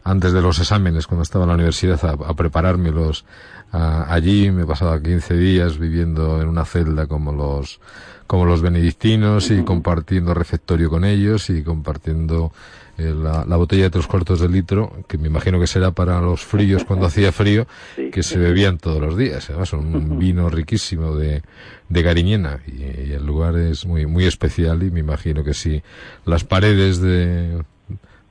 antes 0.05 0.33
de 0.33 0.43
los 0.43 0.59
exámenes, 0.59 1.07
cuando 1.07 1.23
estaba 1.23 1.45
en 1.45 1.49
la 1.49 1.55
universidad, 1.55 2.03
a, 2.05 2.13
a 2.13 2.35
preparármelos 2.35 3.25
allí. 3.73 4.51
Me 4.51 4.67
pasaba 4.67 5.03
15 5.03 5.35
días 5.35 5.79
viviendo 5.79 6.41
en 6.41 6.49
una 6.49 6.65
celda 6.65 7.07
como 7.07 7.33
los 7.33 7.81
como 8.33 8.47
los 8.47 8.63
benedictinos 8.63 9.51
y 9.51 9.63
compartiendo 9.63 10.33
refectorio 10.33 10.89
con 10.89 11.05
ellos 11.05 11.51
y 11.51 11.63
compartiendo 11.63 12.51
eh, 12.97 13.13
la, 13.15 13.45
botella 13.59 13.83
de 13.83 13.91
tres 13.91 14.07
cuartos 14.07 14.41
de 14.41 14.49
litro, 14.49 14.91
que 15.07 15.19
me 15.19 15.29
imagino 15.29 15.61
que 15.61 15.67
será 15.67 15.91
para 15.91 16.19
los 16.23 16.43
fríos 16.43 16.83
cuando 16.85 17.05
hacía 17.05 17.31
frío, 17.31 17.67
que 18.11 18.23
se 18.23 18.39
bebían 18.39 18.79
todos 18.79 19.03
los 19.03 19.19
días. 19.19 19.51
Además, 19.51 19.75
un 19.75 20.19
vino 20.19 20.49
riquísimo 20.49 21.15
de, 21.15 21.43
de 21.91 22.03
Gariñena 22.03 22.61
y, 22.67 23.13
el 23.13 23.27
lugar 23.27 23.55
es 23.57 23.85
muy, 23.85 24.07
muy 24.07 24.25
especial 24.25 24.83
y 24.83 24.91
me 24.91 25.01
imagino 25.01 25.45
que 25.45 25.53
si 25.53 25.83
las 26.25 26.43
paredes 26.43 27.03
de, 27.03 27.63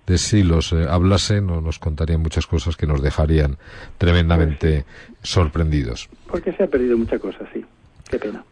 de 0.08 0.18
Silos 0.18 0.74
eh, 0.74 0.88
hablasen 0.90 1.46
nos 1.46 1.78
contarían 1.78 2.22
muchas 2.22 2.48
cosas 2.48 2.76
que 2.76 2.88
nos 2.88 3.04
dejarían 3.04 3.58
tremendamente 4.00 4.84
sorprendidos. 5.22 6.10
Porque 6.26 6.54
se 6.54 6.64
ha 6.64 6.68
perdido 6.68 6.98
mucha 6.98 7.20
cosa, 7.20 7.48
sí. 7.54 7.64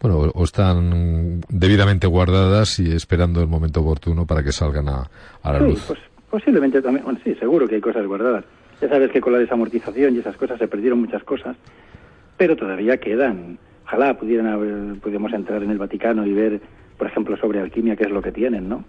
Bueno, 0.01 0.31
o 0.33 0.43
están 0.43 1.41
debidamente 1.49 2.07
guardadas 2.07 2.79
y 2.79 2.91
esperando 2.91 3.41
el 3.41 3.47
momento 3.47 3.81
oportuno 3.81 4.25
para 4.25 4.43
que 4.43 4.51
salgan 4.51 4.89
a, 4.89 5.09
la 5.43 5.59
luz. 5.59 5.83
Pues 5.87 5.99
Posiblemente 6.29 6.81
también, 6.81 7.03
bueno, 7.03 7.19
sí, 7.23 7.33
seguro 7.35 7.67
que 7.67 7.75
hay 7.75 7.81
cosas 7.81 8.05
guardadas. 8.05 8.45
Ya 8.81 8.87
sabes 8.87 9.11
que 9.11 9.19
con 9.19 9.33
la 9.33 9.39
desamortización 9.39 10.15
y 10.15 10.19
esas 10.19 10.37
cosas 10.37 10.59
se 10.59 10.67
perdieron 10.67 10.99
muchas 10.99 11.23
cosas, 11.23 11.57
pero 12.37 12.55
todavía 12.55 12.97
quedan. 12.97 13.57
Ojalá 13.85 14.17
pudieran 14.17 14.47
haber, 14.47 14.99
pudiéramos 14.99 15.33
entrar 15.33 15.63
en 15.63 15.71
el 15.71 15.79
Vaticano 15.79 16.25
y 16.25 16.33
ver, 16.33 16.61
por 16.97 17.07
ejemplo, 17.07 17.35
sobre 17.37 17.59
alquimia, 17.59 17.95
qué 17.95 18.03
es 18.03 18.11
lo 18.11 18.21
que 18.21 18.31
tienen, 18.31 18.69
¿no? 18.69 18.83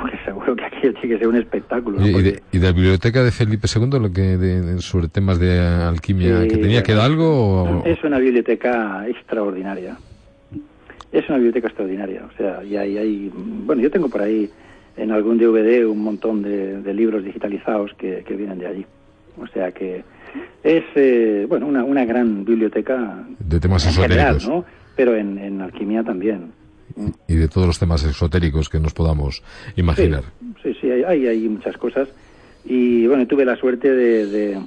Porque 0.00 0.18
seguro 0.24 0.56
que 0.56 0.64
aquello 0.64 0.92
tiene 0.94 1.08
que 1.14 1.18
ser 1.18 1.28
un 1.28 1.36
espectáculo. 1.36 1.98
¿no? 2.00 2.06
¿Y, 2.08 2.12
Porque- 2.12 2.32
de, 2.32 2.42
y 2.52 2.58
de 2.58 2.66
la 2.66 2.72
biblioteca 2.72 3.22
de 3.22 3.30
Felipe 3.30 3.66
II, 3.74 3.98
lo 4.00 4.12
que 4.12 4.36
de- 4.36 4.78
sobre 4.80 5.08
temas 5.08 5.38
de 5.38 5.58
alquimia, 5.60 6.42
Sí, 6.42 6.48
que 6.48 6.56
tenía 6.58 6.82
que 6.82 6.94
dar 6.94 7.06
algo? 7.06 7.62
o- 7.80 7.84
Es 7.84 8.02
una 8.04 8.18
biblioteca 8.18 9.06
extraordinaria. 9.08 9.96
Es 11.12 11.28
una 11.28 11.36
biblioteca 11.36 11.68
extraordinaria. 11.68 12.22
O 12.32 12.36
sea, 12.36 12.64
y 12.64 12.76
hay, 12.76 12.96
hay- 12.98 13.30
bueno, 13.34 13.82
yo 13.82 13.90
tengo 13.90 14.08
por 14.08 14.22
ahí 14.22 14.48
en 14.96 15.10
algún 15.10 15.38
DVD 15.38 15.84
un 15.86 16.02
montón 16.02 16.42
de, 16.42 16.80
de 16.82 16.94
libros 16.94 17.24
digitalizados 17.24 17.92
que, 17.98 18.24
que 18.26 18.34
vienen 18.34 18.58
de 18.58 18.66
allí. 18.66 18.86
O 19.38 19.46
sea 19.46 19.72
que 19.72 20.04
es, 20.62 20.84
eh, 20.94 21.46
bueno, 21.48 21.66
una, 21.66 21.84
una 21.84 22.04
gran 22.04 22.44
biblioteca 22.44 23.24
de 23.38 23.60
temas 23.60 23.84
esotéricos. 23.86 24.48
¿no? 24.48 24.64
Pero 24.96 25.14
en, 25.16 25.38
en 25.38 25.60
alquimia 25.60 26.02
también. 26.02 26.52
Y 27.28 27.34
de 27.36 27.48
todos 27.48 27.66
los 27.66 27.78
temas 27.78 28.04
exotéricos 28.04 28.68
que 28.68 28.78
nos 28.78 28.92
podamos 28.92 29.42
imaginar. 29.76 30.24
Sí, 30.62 30.72
sí, 30.74 30.78
sí, 30.82 30.90
hay, 30.90 31.26
hay, 31.26 31.48
muchas 31.48 31.76
cosas. 31.78 32.08
Y 32.64 33.06
bueno, 33.06 33.26
tuve 33.26 33.44
la 33.44 33.56
suerte 33.56 33.90
de, 33.90 34.26
de, 34.26 34.60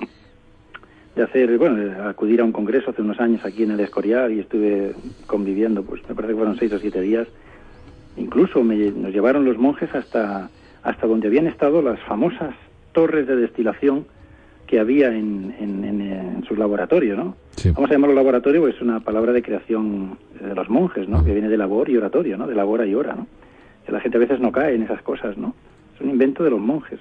de 1.15 1.23
hacer, 1.23 1.57
bueno, 1.57 1.75
de 1.77 1.91
acudir 2.01 2.41
a 2.41 2.43
un 2.43 2.51
congreso 2.51 2.89
hace 2.91 3.01
unos 3.01 3.19
años 3.19 3.45
aquí 3.45 3.63
en 3.63 3.71
el 3.71 3.79
Escorial 3.79 4.33
y 4.33 4.39
estuve 4.39 4.93
conviviendo, 5.27 5.83
pues 5.83 6.01
me 6.09 6.15
parece 6.15 6.33
que 6.33 6.37
fueron 6.37 6.57
seis 6.57 6.73
o 6.73 6.79
siete 6.79 7.01
días. 7.01 7.27
Incluso 8.17 8.63
me- 8.63 8.91
nos 8.91 9.13
llevaron 9.13 9.45
los 9.45 9.57
monjes 9.57 9.93
hasta, 9.93 10.49
hasta 10.83 11.07
donde 11.07 11.27
habían 11.27 11.47
estado 11.47 11.81
las 11.81 11.99
famosas 12.01 12.55
torres 12.93 13.27
de 13.27 13.35
destilación 13.35 14.05
que 14.67 14.79
había 14.79 15.07
en, 15.07 15.53
en, 15.59 15.83
en, 15.83 16.01
en 16.01 16.43
su 16.47 16.55
laboratorio, 16.55 17.15
¿no? 17.15 17.35
Sí. 17.55 17.71
Vamos 17.71 17.89
a 17.89 17.93
llamarlo 17.93 18.15
laboratorio, 18.15 18.67
es 18.67 18.81
una 18.81 18.99
palabra 18.99 19.31
de 19.31 19.41
creación 19.41 20.17
de 20.39 20.55
los 20.55 20.69
monjes, 20.69 21.07
¿no? 21.07 21.23
Que 21.23 21.33
viene 21.33 21.49
de 21.49 21.57
labor 21.57 21.89
y 21.89 21.97
oratorio, 21.97 22.37
¿no? 22.37 22.47
De 22.47 22.55
labora 22.55 22.85
y 22.85 22.95
hora, 22.95 23.15
¿no? 23.15 23.27
Que 23.85 23.91
la 23.91 23.99
gente 23.99 24.17
a 24.17 24.19
veces 24.19 24.39
no 24.39 24.51
cae 24.51 24.75
en 24.75 24.83
esas 24.83 25.01
cosas, 25.01 25.37
¿no? 25.37 25.55
Es 25.95 26.01
un 26.01 26.09
invento 26.09 26.43
de 26.43 26.49
los 26.49 26.59
monjes. 26.59 26.99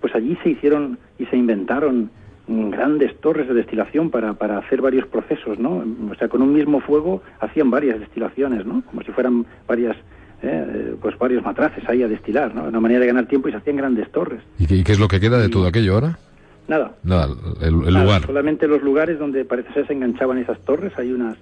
Pues 0.00 0.14
allí 0.14 0.36
se 0.42 0.50
hicieron 0.50 0.98
y 1.18 1.26
se 1.26 1.36
inventaron 1.36 2.10
mm, 2.46 2.70
grandes 2.70 3.18
torres 3.20 3.46
de 3.48 3.54
destilación 3.54 4.10
para, 4.10 4.34
para 4.34 4.58
hacer 4.58 4.80
varios 4.80 5.06
procesos, 5.06 5.58
¿no? 5.58 5.84
O 6.10 6.14
sea, 6.16 6.28
con 6.28 6.42
un 6.42 6.52
mismo 6.52 6.80
fuego 6.80 7.22
hacían 7.40 7.70
varias 7.70 8.00
destilaciones, 8.00 8.66
¿no? 8.66 8.82
Como 8.86 9.02
si 9.02 9.12
fueran 9.12 9.46
varias, 9.68 9.96
eh, 10.42 10.66
eh, 10.66 10.96
pues 11.00 11.16
varios 11.18 11.44
matraces 11.44 11.88
ahí 11.88 12.02
a 12.02 12.08
destilar, 12.08 12.54
¿no? 12.54 12.64
Una 12.64 12.80
manera 12.80 13.00
de 13.00 13.06
ganar 13.06 13.26
tiempo 13.26 13.48
y 13.48 13.52
se 13.52 13.58
hacían 13.58 13.76
grandes 13.76 14.10
torres. 14.10 14.40
¿Y 14.58 14.66
qué, 14.66 14.76
y 14.76 14.84
qué 14.84 14.92
es 14.92 14.98
lo 14.98 15.08
que 15.08 15.20
queda 15.20 15.38
de 15.38 15.48
todo 15.48 15.66
aquello 15.66 15.94
ahora? 15.94 16.18
Nada, 16.68 16.92
Nada, 17.02 17.28
el, 17.60 17.66
el 17.86 17.92
Nada, 17.92 18.04
lugar. 18.04 18.26
Solamente 18.26 18.66
los 18.66 18.82
lugares 18.82 19.18
donde 19.18 19.44
parece 19.44 19.72
ser 19.74 19.86
se 19.86 19.92
enganchaban 19.92 20.38
esas 20.38 20.58
torres, 20.60 20.92
hay 20.96 21.12
unas, 21.12 21.36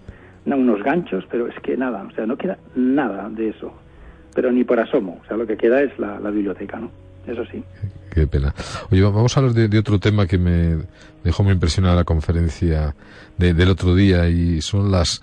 no, 0.44 0.56
unos 0.56 0.82
ganchos, 0.82 1.24
pero 1.30 1.46
es 1.46 1.54
que 1.62 1.76
nada, 1.76 2.02
o 2.02 2.14
sea, 2.14 2.26
no 2.26 2.36
queda 2.36 2.58
nada 2.74 3.28
de 3.30 3.50
eso. 3.50 3.72
Pero 4.34 4.50
ni 4.50 4.64
por 4.64 4.80
asomo, 4.80 5.20
o 5.22 5.26
sea, 5.28 5.36
lo 5.36 5.46
que 5.46 5.56
queda 5.56 5.82
es 5.82 5.96
la, 5.98 6.18
la 6.18 6.30
biblioteca, 6.30 6.78
¿no? 6.78 6.90
Eso 7.26 7.44
sí. 7.52 7.62
Qué 8.10 8.26
pena. 8.26 8.52
Oye, 8.90 9.00
vamos 9.02 9.36
a 9.36 9.40
hablar 9.40 9.54
de, 9.54 9.68
de 9.68 9.78
otro 9.78 10.00
tema 10.00 10.26
que 10.26 10.38
me 10.38 10.78
dejó 11.22 11.44
muy 11.44 11.52
impresionada 11.52 11.94
la 11.94 12.04
conferencia 12.04 12.96
de- 13.38 13.54
del 13.54 13.68
otro 13.70 13.94
día 13.94 14.28
y 14.28 14.60
son 14.60 14.90
las 14.90 15.22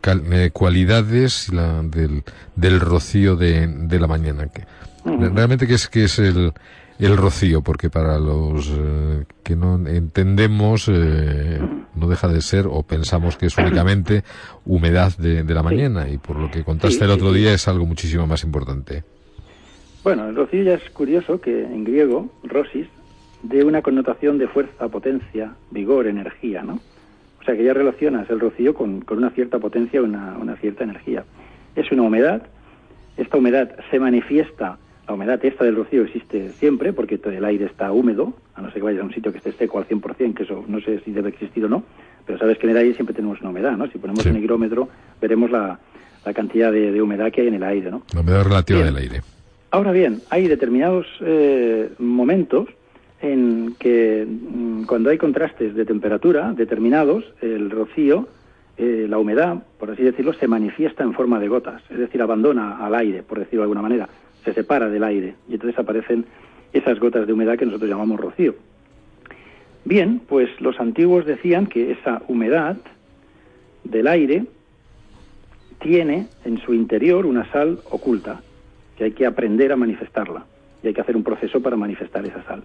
cal- 0.00 0.22
eh, 0.32 0.50
cualidades 0.52 1.52
la- 1.52 1.82
del, 1.82 2.22
del 2.56 2.80
rocío 2.80 3.36
de, 3.36 3.66
de 3.66 4.00
la 4.00 4.06
mañana. 4.06 4.46
Que. 4.46 4.62
Realmente, 5.04 5.66
¿qué 5.66 5.74
es, 5.74 5.86
qué 5.88 6.04
es 6.04 6.18
el, 6.18 6.52
el 6.98 7.16
rocío? 7.16 7.62
Porque 7.62 7.90
para 7.90 8.18
los 8.18 8.70
eh, 8.70 9.24
que 9.42 9.56
no 9.56 9.86
entendemos, 9.86 10.88
eh, 10.88 11.60
no 11.94 12.08
deja 12.08 12.28
de 12.28 12.40
ser, 12.40 12.66
o 12.66 12.82
pensamos 12.82 13.36
que 13.36 13.46
es 13.46 13.56
únicamente 13.58 14.24
humedad 14.66 15.16
de, 15.18 15.42
de 15.42 15.54
la 15.54 15.62
mañana, 15.62 16.08
y 16.08 16.18
por 16.18 16.38
lo 16.38 16.50
que 16.50 16.64
contaste 16.64 16.98
Sí, 16.98 17.04
el 17.04 17.10
otro 17.10 17.32
sí. 17.32 17.38
día 17.40 17.54
es 17.54 17.66
algo 17.68 17.86
muchísimo 17.86 18.26
más 18.26 18.44
importante. 18.44 19.04
Bueno, 20.02 20.28
el 20.28 20.36
rocío 20.36 20.62
ya 20.62 20.74
es 20.74 20.90
curioso 20.90 21.40
que 21.40 21.64
en 21.64 21.84
griego, 21.84 22.30
rosis, 22.42 22.86
de 23.42 23.64
una 23.64 23.82
connotación 23.82 24.38
de 24.38 24.48
fuerza, 24.48 24.88
potencia, 24.88 25.54
vigor, 25.70 26.06
energía, 26.06 26.62
¿no? 26.62 26.80
O 27.40 27.44
sea 27.44 27.56
que 27.56 27.64
ya 27.64 27.74
relacionas 27.74 28.28
el 28.30 28.40
rocío 28.40 28.74
con, 28.74 29.02
con 29.02 29.18
una 29.18 29.30
cierta 29.30 29.58
potencia, 29.58 30.00
una, 30.02 30.36
una 30.38 30.56
cierta 30.56 30.84
energía. 30.84 31.24
Es 31.76 31.90
una 31.92 32.02
humedad, 32.02 32.42
esta 33.18 33.36
humedad 33.36 33.76
se 33.90 33.98
manifiesta, 33.98 34.78
la 35.06 35.14
humedad 35.14 35.44
esta 35.44 35.64
del 35.64 35.76
rocío 35.76 36.02
existe 36.02 36.50
siempre 36.52 36.92
porque 36.92 37.18
todo 37.18 37.32
el 37.32 37.44
aire 37.44 37.66
está 37.66 37.92
húmedo, 37.92 38.32
a 38.54 38.62
no 38.62 38.68
ser 38.68 38.78
que 38.78 38.84
vayas 38.84 39.02
a 39.02 39.04
un 39.04 39.12
sitio 39.12 39.32
que 39.32 39.38
esté 39.38 39.52
seco 39.52 39.78
al 39.78 39.86
100%, 39.86 40.34
que 40.34 40.42
eso 40.44 40.64
no 40.66 40.80
sé 40.80 41.00
si 41.00 41.12
debe 41.12 41.28
existir 41.30 41.64
o 41.64 41.68
no, 41.68 41.82
pero 42.26 42.38
sabes 42.38 42.58
que 42.58 42.66
en 42.66 42.70
el 42.70 42.76
aire 42.78 42.94
siempre 42.94 43.14
tenemos 43.14 43.40
una 43.40 43.50
humedad, 43.50 43.76
¿no? 43.76 43.86
Si 43.88 43.98
ponemos 43.98 44.22
Sí. 44.22 44.30
un 44.30 44.36
higrómetro 44.36 44.88
veremos 45.20 45.50
la, 45.50 45.78
la 46.24 46.32
cantidad 46.32 46.72
de, 46.72 46.90
de 46.92 47.02
humedad 47.02 47.30
que 47.30 47.42
hay 47.42 47.48
en 47.48 47.54
el 47.54 47.64
aire, 47.64 47.90
¿no? 47.90 48.02
La 48.14 48.20
humedad 48.20 48.44
relativa 48.44 48.80
Bien. 48.82 48.94
del 48.94 49.02
aire. 49.02 49.20
Ahora 49.70 49.92
bien, 49.92 50.20
hay 50.30 50.46
determinados 50.48 51.06
eh, 51.20 51.90
momentos 51.98 52.68
en 53.20 53.74
que 53.78 54.26
mm, 54.26 54.84
cuando 54.84 55.10
hay 55.10 55.18
contrastes 55.18 55.74
de 55.74 55.84
temperatura 55.84 56.52
determinados, 56.52 57.24
el 57.42 57.70
rocío, 57.70 58.28
eh, 58.76 59.06
la 59.08 59.18
humedad, 59.18 59.62
por 59.78 59.90
así 59.90 60.02
decirlo, 60.02 60.32
se 60.34 60.48
manifiesta 60.48 61.02
en 61.04 61.12
forma 61.12 61.38
de 61.40 61.48
gotas, 61.48 61.82
es 61.90 61.98
decir, 61.98 62.22
abandona 62.22 62.78
al 62.84 62.94
aire, 62.94 63.22
por 63.22 63.38
decirlo 63.38 63.60
de 63.60 63.64
alguna 63.64 63.82
manera, 63.82 64.08
se 64.44 64.52
separa 64.52 64.88
del 64.88 65.04
aire 65.04 65.34
y 65.48 65.54
entonces 65.54 65.78
aparecen 65.78 66.26
esas 66.72 66.98
gotas 66.98 67.26
de 67.26 67.32
humedad 67.32 67.56
que 67.56 67.66
nosotros 67.66 67.88
llamamos 67.88 68.20
rocío. 68.20 68.54
Bien, 69.84 70.20
pues 70.26 70.48
los 70.60 70.80
antiguos 70.80 71.26
decían 71.26 71.66
que 71.66 71.92
esa 71.92 72.22
humedad 72.28 72.76
del 73.84 74.06
aire 74.06 74.44
tiene 75.80 76.26
en 76.44 76.58
su 76.58 76.72
interior 76.72 77.26
una 77.26 77.50
sal 77.52 77.80
oculta, 77.90 78.40
que 78.96 79.04
hay 79.04 79.12
que 79.12 79.26
aprender 79.26 79.72
a 79.72 79.76
manifestarla 79.76 80.46
y 80.82 80.88
hay 80.88 80.94
que 80.94 81.00
hacer 81.00 81.16
un 81.16 81.22
proceso 81.22 81.60
para 81.60 81.76
manifestar 81.76 82.24
esa 82.24 82.42
sal. 82.44 82.64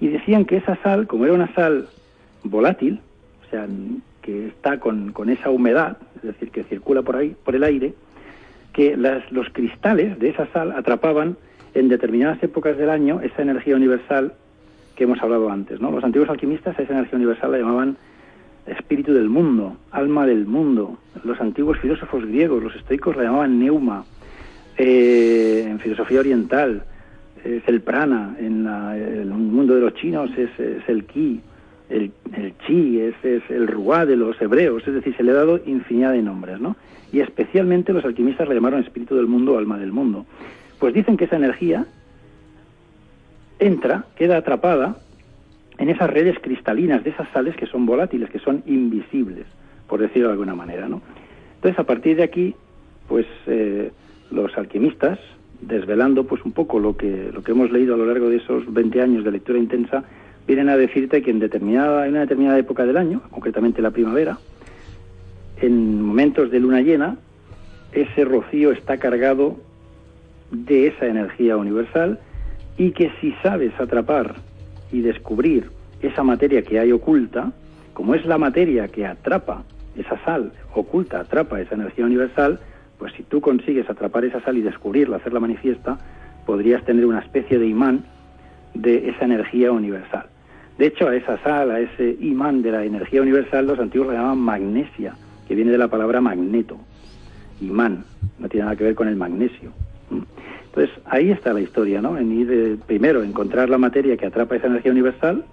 Y 0.00 0.08
decían 0.08 0.44
que 0.44 0.56
esa 0.56 0.76
sal, 0.82 1.06
como 1.06 1.24
era 1.24 1.34
una 1.34 1.52
sal 1.54 1.88
volátil, 2.42 3.00
o 3.46 3.50
sea, 3.50 3.66
que 4.22 4.48
está 4.48 4.80
con, 4.80 5.12
con 5.12 5.28
esa 5.28 5.50
humedad, 5.50 5.98
es 6.16 6.22
decir, 6.22 6.50
que 6.50 6.64
circula 6.64 7.02
por 7.02 7.16
ahí, 7.16 7.36
por 7.44 7.54
el 7.54 7.62
aire, 7.62 7.94
que 8.72 8.96
las- 8.96 9.30
los 9.30 9.48
cristales 9.50 10.18
de 10.18 10.30
esa 10.30 10.46
sal 10.52 10.72
atrapaban 10.72 11.36
en 11.74 11.88
determinadas 11.88 12.42
épocas 12.42 12.76
del 12.76 12.90
año 12.90 13.20
esa 13.22 13.42
energía 13.42 13.76
universal 13.76 14.32
que 14.96 15.04
hemos 15.04 15.22
hablado 15.22 15.50
antes, 15.50 15.80
¿no? 15.80 15.90
Los 15.90 16.04
antiguos 16.04 16.28
alquimistas 16.28 16.78
a 16.78 16.82
esa 16.82 16.92
energía 16.92 17.16
universal 17.16 17.52
la 17.52 17.58
llamaban 17.58 17.96
espíritu 18.66 19.12
del 19.12 19.28
mundo, 19.28 19.76
alma 19.90 20.26
del 20.26 20.46
mundo. 20.46 20.98
Los 21.24 21.40
antiguos 21.40 21.78
filósofos 21.78 22.24
griegos, 22.26 22.62
los 22.62 22.76
estoicos, 22.76 23.16
la 23.16 23.24
llamaban 23.24 23.58
neuma. 23.58 24.04
Eh, 24.78 25.66
en 25.68 25.78
filosofía 25.80 26.20
oriental 26.20 26.84
es 27.44 27.62
el 27.66 27.80
prana, 27.80 28.36
en 28.38 28.64
la- 28.64 28.96
el 28.96 29.26
mundo 29.26 29.74
de 29.74 29.80
los 29.80 29.94
chinos 29.94 30.30
es, 30.36 30.50
es 30.58 30.88
el 30.88 31.04
ki, 31.04 31.40
el, 31.92 32.12
chi 32.66 33.00
es, 33.00 33.14
es 33.22 33.42
el 33.50 33.68
ruá 33.68 34.06
de 34.06 34.16
los 34.16 34.40
hebreos, 34.40 34.86
es 34.86 34.94
decir, 34.94 35.14
se 35.16 35.22
le 35.22 35.32
ha 35.32 35.34
dado 35.34 35.60
infinidad 35.66 36.12
de 36.12 36.22
nombres, 36.22 36.60
¿no? 36.60 36.76
Y 37.12 37.20
especialmente 37.20 37.92
los 37.92 38.04
alquimistas 38.04 38.48
le 38.48 38.54
llamaron 38.54 38.80
espíritu 38.80 39.16
del 39.16 39.26
mundo, 39.26 39.58
alma 39.58 39.78
del 39.78 39.92
mundo. 39.92 40.24
Pues 40.78 40.94
dicen 40.94 41.16
que 41.16 41.26
esa 41.26 41.36
energía 41.36 41.86
entra, 43.58 44.06
queda 44.16 44.38
atrapada 44.38 44.96
en 45.78 45.90
esas 45.90 46.10
redes 46.10 46.38
cristalinas 46.40 47.04
de 47.04 47.10
esas 47.10 47.28
sales 47.30 47.54
que 47.56 47.66
son 47.66 47.86
volátiles, 47.86 48.30
que 48.30 48.38
son 48.38 48.62
invisibles, 48.66 49.46
por 49.86 50.00
decirlo 50.00 50.28
de 50.28 50.32
alguna 50.32 50.54
manera, 50.54 50.88
¿no? 50.88 51.02
Entonces, 51.56 51.78
a 51.78 51.84
partir 51.84 52.16
de 52.16 52.24
aquí, 52.24 52.54
pues 53.08 53.26
eh, 53.46 53.92
los 54.30 54.56
alquimistas, 54.56 55.18
desvelando 55.60 56.24
pues 56.24 56.44
un 56.44 56.52
poco 56.52 56.80
lo 56.80 56.96
que, 56.96 57.30
lo 57.32 57.42
que 57.42 57.52
hemos 57.52 57.70
leído 57.70 57.94
a 57.94 57.98
lo 57.98 58.06
largo 58.06 58.28
de 58.28 58.36
esos 58.36 58.72
20 58.72 59.00
años 59.00 59.24
de 59.24 59.30
lectura 59.30 59.58
intensa, 59.58 60.02
vienen 60.46 60.68
a 60.68 60.76
decirte 60.76 61.22
que 61.22 61.30
en, 61.30 61.38
determinada, 61.38 62.06
en 62.06 62.12
una 62.12 62.20
determinada 62.20 62.58
época 62.58 62.84
del 62.84 62.96
año, 62.96 63.22
concretamente 63.30 63.82
la 63.82 63.90
primavera, 63.90 64.38
en 65.60 66.02
momentos 66.02 66.50
de 66.50 66.60
luna 66.60 66.80
llena, 66.80 67.16
ese 67.92 68.24
rocío 68.24 68.72
está 68.72 68.98
cargado 68.98 69.56
de 70.50 70.88
esa 70.88 71.06
energía 71.06 71.56
universal 71.56 72.18
y 72.76 72.92
que 72.92 73.10
si 73.20 73.32
sabes 73.42 73.72
atrapar 73.78 74.34
y 74.90 75.00
descubrir 75.00 75.70
esa 76.00 76.22
materia 76.22 76.62
que 76.62 76.78
hay 76.78 76.92
oculta, 76.92 77.52
como 77.94 78.14
es 78.14 78.24
la 78.26 78.38
materia 78.38 78.88
que 78.88 79.06
atrapa 79.06 79.64
esa 79.96 80.22
sal 80.24 80.52
oculta, 80.74 81.20
atrapa 81.20 81.60
esa 81.60 81.74
energía 81.74 82.06
universal, 82.06 82.60
pues 82.98 83.12
si 83.14 83.22
tú 83.22 83.40
consigues 83.40 83.88
atrapar 83.88 84.24
esa 84.24 84.40
sal 84.40 84.56
y 84.56 84.62
descubrirla, 84.62 85.16
hacerla 85.16 85.40
manifiesta, 85.40 85.98
podrías 86.46 86.84
tener 86.84 87.06
una 87.06 87.20
especie 87.20 87.58
de 87.58 87.66
imán 87.66 88.04
de 88.74 89.10
esa 89.10 89.24
energía 89.24 89.72
universal. 89.72 90.26
De 90.78 90.86
hecho, 90.86 91.08
a 91.08 91.16
esa 91.16 91.38
sal, 91.42 91.70
a 91.70 91.80
ese 91.80 92.16
imán 92.20 92.62
de 92.62 92.72
la 92.72 92.84
energía 92.84 93.22
universal, 93.22 93.66
los 93.66 93.78
antiguos 93.78 94.08
la 94.08 94.14
llamaban 94.14 94.38
magnesia, 94.38 95.14
que 95.46 95.54
viene 95.54 95.70
de 95.70 95.78
la 95.78 95.88
palabra 95.88 96.20
magneto, 96.20 96.78
imán, 97.60 98.04
no 98.38 98.48
tiene 98.48 98.64
nada 98.64 98.76
que 98.76 98.84
ver 98.84 98.94
con 98.94 99.08
el 99.08 99.16
magnesio. 99.16 99.70
¿Mm? 100.10 100.22
Entonces, 100.66 100.96
ahí 101.04 101.30
está 101.30 101.52
la 101.52 101.60
historia, 101.60 102.00
¿no? 102.00 102.16
En 102.16 102.32
ir, 102.32 102.50
eh, 102.50 102.76
primero, 102.86 103.22
encontrar 103.22 103.68
la 103.68 103.76
materia 103.76 104.16
que 104.16 104.26
atrapa 104.26 104.56
esa 104.56 104.68
energía 104.68 104.92
universal, 104.92 105.44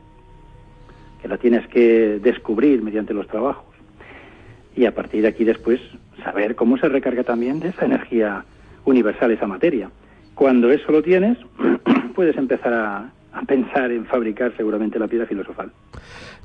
que 1.21 1.27
la 1.27 1.37
tienes 1.37 1.67
que 1.67 2.19
descubrir 2.23 2.81
mediante 2.81 3.13
los 3.13 3.27
trabajos, 3.27 3.65
y 4.75 4.85
a 4.85 4.95
partir 4.95 5.23
de 5.23 5.27
aquí 5.27 5.43
después 5.43 5.81
saber 6.23 6.55
cómo 6.55 6.77
se 6.77 6.87
recarga 6.87 7.23
también 7.23 7.59
de 7.59 7.69
esa 7.69 7.85
energía 7.85 8.45
universal, 8.85 9.31
esa 9.31 9.45
materia. 9.45 9.89
Cuando 10.35 10.71
eso 10.71 10.91
lo 10.91 11.03
tienes, 11.03 11.37
puedes 12.19 12.35
empezar 12.35 12.73
a, 12.73 13.45
pensar 13.47 13.89
en 13.93 14.05
fabricar 14.05 14.51
seguramente 14.57 14.99
la 14.99 15.07
piedra 15.07 15.25
filosofal. 15.25 15.71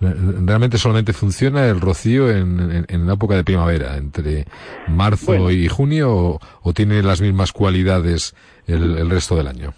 ¿Realmente 0.00 0.78
solamente 0.78 1.12
funciona 1.12 1.66
el 1.66 1.80
rocío 1.80 2.30
en, 2.30 3.06
la 3.08 3.14
época 3.14 3.34
de 3.34 3.42
primavera, 3.42 3.96
entre 3.96 4.44
marzo 4.86 5.50
y 5.50 5.66
junio, 5.66 6.38
o, 6.62 6.72
tiene 6.72 7.02
las 7.02 7.20
mismas 7.20 7.50
cualidades 7.50 8.36
el, 8.68 9.10
resto 9.10 9.34
del 9.34 9.48
año? 9.48 9.72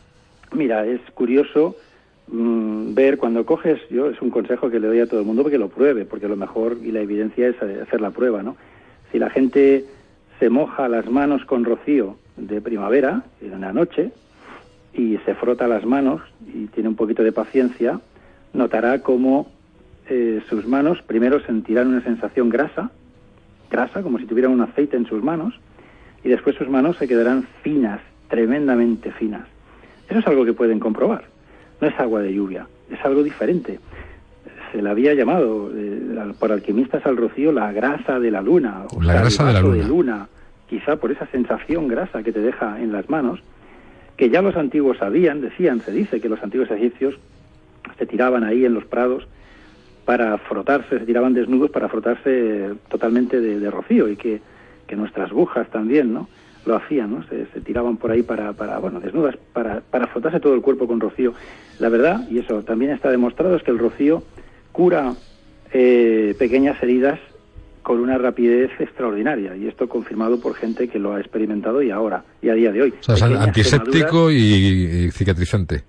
Mira, 0.52 0.84
es 0.84 1.00
curioso 1.14 1.76
mm, 2.28 2.92
ver 2.92 3.16
cuando 3.16 3.46
coges, 3.46 3.80
yo 3.88 4.10
es 4.10 4.20
un 4.20 4.28
consejo 4.28 4.68
que 4.68 4.80
le 4.80 4.88
doy 4.88 5.00
a 5.00 5.06
todo 5.06 5.20
el 5.20 5.24
mundo 5.24 5.44
porque 5.44 5.56
lo 5.56 5.70
pruebe, 5.70 6.04
porque 6.04 6.28
lo 6.28 6.36
mejor 6.36 6.76
y 6.84 6.92
la 6.92 7.00
evidencia 7.00 7.48
es 7.48 7.56
hacer 7.80 8.02
la 8.02 8.10
prueba, 8.10 8.42
¿no? 8.42 8.58
Si 9.12 9.18
la 9.18 9.30
gente 9.30 9.86
se 10.38 10.50
moja 10.50 10.90
las 10.90 11.06
manos 11.06 11.46
con 11.46 11.64
rocío 11.64 12.18
de 12.36 12.60
primavera, 12.60 13.22
en 13.40 13.62
la 13.62 13.72
noche, 13.72 14.12
y 14.96 15.18
se 15.24 15.34
frota 15.34 15.68
las 15.68 15.84
manos 15.84 16.22
y 16.46 16.66
tiene 16.66 16.88
un 16.88 16.96
poquito 16.96 17.22
de 17.22 17.32
paciencia, 17.32 18.00
notará 18.52 19.02
cómo 19.02 19.48
eh, 20.08 20.40
sus 20.48 20.66
manos 20.66 21.02
primero 21.02 21.40
sentirán 21.40 21.88
una 21.88 22.02
sensación 22.02 22.48
grasa, 22.48 22.90
grasa, 23.70 24.02
como 24.02 24.18
si 24.18 24.24
tuvieran 24.24 24.52
un 24.52 24.62
aceite 24.62 24.96
en 24.96 25.06
sus 25.06 25.22
manos, 25.22 25.54
y 26.24 26.28
después 26.28 26.56
sus 26.56 26.68
manos 26.68 26.96
se 26.96 27.06
quedarán 27.06 27.46
finas, 27.62 28.00
tremendamente 28.28 29.12
finas. 29.12 29.46
Eso 30.08 30.20
es 30.20 30.26
algo 30.26 30.44
que 30.44 30.52
pueden 30.52 30.80
comprobar. 30.80 31.24
No 31.80 31.88
es 31.88 31.98
agua 32.00 32.22
de 32.22 32.32
lluvia, 32.32 32.66
es 32.90 33.04
algo 33.04 33.22
diferente. 33.22 33.78
Se 34.72 34.80
le 34.80 34.88
había 34.88 35.14
llamado 35.14 35.70
eh, 35.74 36.32
por 36.38 36.52
alquimistas 36.52 37.04
al 37.06 37.16
rocío 37.16 37.52
la 37.52 37.70
grasa 37.72 38.18
de 38.18 38.30
la 38.30 38.40
luna. 38.40 38.84
O 38.94 39.02
la 39.02 39.14
grasa 39.14 39.46
de 39.46 39.52
la 39.52 39.60
luna 39.60 40.28
quizá 40.68 40.96
por 40.96 41.12
esa 41.12 41.26
sensación 41.26 41.88
grasa 41.88 42.22
que 42.22 42.32
te 42.32 42.40
deja 42.40 42.80
en 42.80 42.92
las 42.92 43.08
manos, 43.08 43.40
que 44.16 44.30
ya 44.30 44.42
los 44.42 44.56
antiguos 44.56 44.98
sabían, 44.98 45.40
decían, 45.40 45.80
se 45.80 45.92
dice 45.92 46.20
que 46.20 46.28
los 46.28 46.42
antiguos 46.42 46.70
egipcios 46.70 47.14
se 47.98 48.06
tiraban 48.06 48.44
ahí 48.44 48.64
en 48.64 48.74
los 48.74 48.84
prados 48.84 49.26
para 50.04 50.38
frotarse, 50.38 50.98
se 50.98 51.04
tiraban 51.04 51.34
desnudos 51.34 51.70
para 51.70 51.88
frotarse 51.88 52.70
totalmente 52.88 53.40
de, 53.40 53.70
rocío 53.70 54.08
y 54.08 54.16
que, 54.16 54.40
nuestras 54.96 55.32
bujas 55.32 55.68
también, 55.68 56.14
¿no? 56.14 56.28
Lo 56.64 56.76
hacían, 56.76 57.10
¿no? 57.10 57.24
Se, 57.24 57.60
tiraban 57.60 57.96
por 57.96 58.12
ahí 58.12 58.22
para, 58.22 58.52
para 58.52 58.78
bueno, 58.78 59.00
desnudas, 59.00 59.36
para, 59.52 59.80
para 59.80 60.06
frotarse 60.06 60.40
todo 60.40 60.54
el 60.54 60.62
cuerpo 60.62 60.86
con 60.86 61.00
rocío. 61.00 61.34
La 61.80 61.88
verdad, 61.88 62.26
y 62.30 62.38
eso 62.38 62.62
también 62.62 62.92
está 62.92 63.10
demostrado, 63.10 63.56
es 63.56 63.62
que 63.62 63.72
el 63.72 63.78
rocío 63.78 64.22
cura 64.72 65.14
eh, 65.72 66.34
pequeñas 66.38 66.80
heridas 66.82 67.18
con 67.86 68.00
una 68.00 68.18
rapidez 68.18 68.72
extraordinaria 68.80 69.54
y 69.54 69.68
esto 69.68 69.88
confirmado 69.88 70.40
por 70.40 70.56
gente 70.56 70.88
que 70.88 70.98
lo 70.98 71.12
ha 71.12 71.20
experimentado 71.20 71.80
y 71.82 71.92
ahora 71.92 72.24
y 72.42 72.48
a 72.48 72.54
día 72.54 72.72
de 72.72 72.82
hoy. 72.82 72.94
O 72.98 73.02
sea, 73.04 73.14
es 73.14 73.22
antiséptico 73.22 74.28
y, 74.28 75.08
cicatrizante. 75.12 75.84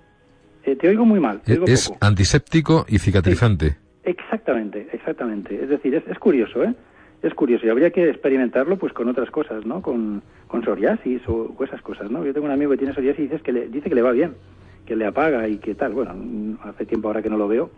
Eh, 0.63 0.75
te 0.75 0.89
oigo 0.89 1.05
muy 1.05 1.19
mal. 1.19 1.41
es 1.65 1.91
antiséptico 1.99 2.85
y 2.87 2.99
cicatrizante. 2.99 3.77
exactamente, 4.03 4.87
exactamente. 4.93 5.59
Es 5.59 5.69
decir, 5.69 5.95
es, 5.95 6.19
curioso, 6.19 6.63
¿eh? 6.63 6.75
Es 7.23 7.33
curioso 7.33 7.65
y 7.65 7.69
habría 7.69 7.89
que 7.89 8.07
experimentarlo 8.07 8.77
pues 8.77 8.93
con 8.93 9.09
otras 9.09 9.31
cosas, 9.31 9.65
¿no? 9.65 9.81
Con, 9.81 10.21
con 10.47 10.63
psoriasis 10.63 11.23
o, 11.27 11.55
esas 11.63 11.81
cosas, 11.81 12.11
¿no? 12.11 12.23
Yo 12.23 12.31
tengo 12.31 12.45
un 12.45 12.51
amigo 12.51 12.69
que 12.69 12.77
tiene 12.77 12.93
psoriasis 12.93 13.21
y 13.21 13.27
dice 13.27 13.39
que 13.39 13.53
le, 13.53 13.69
dice 13.69 13.89
que 13.89 13.95
le 13.95 14.03
va 14.03 14.11
bien, 14.11 14.35
que 14.85 14.95
le 14.95 15.07
apaga 15.07 15.47
y 15.47 15.57
que 15.57 15.73
tal. 15.73 15.93
Bueno, 15.93 16.13
hace 16.61 16.85
tiempo 16.85 17.07
ahora 17.07 17.23
que 17.23 17.29
no 17.31 17.37
lo 17.37 17.47
veo. 17.47 17.71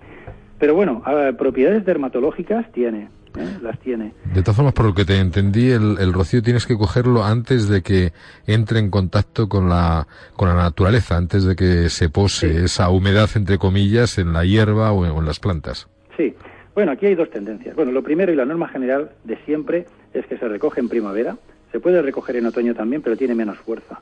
Pero 0.59 0.75
bueno, 0.75 1.01
propiedades 1.37 1.85
dermatológicas 1.85 2.69
tiene 2.73 3.07
¿eh? 3.37 3.57
las 3.61 3.79
tiene. 3.79 4.13
De 4.33 4.41
todas 4.41 4.55
formas, 4.55 4.73
por 4.73 4.85
lo 4.85 4.93
que 4.93 5.05
te 5.05 5.19
entendí, 5.19 5.71
el, 5.71 6.13
rocío 6.13 6.41
tienes 6.41 6.65
que 6.65 6.75
cogerlo 6.75 7.23
antes 7.23 7.69
de 7.69 7.81
que 7.81 8.11
entre 8.47 8.79
en 8.79 8.89
contacto 8.89 9.47
con 9.47 9.69
la, 9.69 10.07
con 10.35 10.49
la 10.49 10.55
naturaleza, 10.55 11.17
antes 11.17 11.43
de 11.43 11.55
que 11.55 11.89
se 11.89 12.09
pose 12.09 12.65
esa 12.65 12.89
humedad, 12.89 13.29
entre 13.35 13.57
comillas, 13.57 14.17
en 14.17 14.33
la 14.33 14.45
hierba 14.45 14.91
o 14.91 15.05
en, 15.05 15.25
las 15.25 15.39
plantas. 15.39 15.87
Sí. 16.17 16.33
Bueno, 16.73 16.93
aquí 16.93 17.07
hay 17.07 17.15
dos 17.15 17.29
tendencias. 17.29 17.75
Bueno, 17.75 17.91
lo 17.91 18.03
primero 18.03 18.31
y 18.31 18.35
la 18.35 18.45
norma 18.45 18.69
general 18.69 19.11
de 19.23 19.37
siempre 19.45 19.85
es 20.13 20.25
que 20.27 20.37
se 20.37 20.47
recoge 20.47 20.79
en 20.79 20.89
primavera. 20.89 21.37
Se 21.71 21.79
puede 21.79 22.01
recoger 22.01 22.37
en 22.37 22.45
otoño 22.45 22.73
también, 22.73 23.01
pero 23.01 23.17
tiene 23.17 23.35
menos 23.35 23.57
fuerza. 23.57 23.99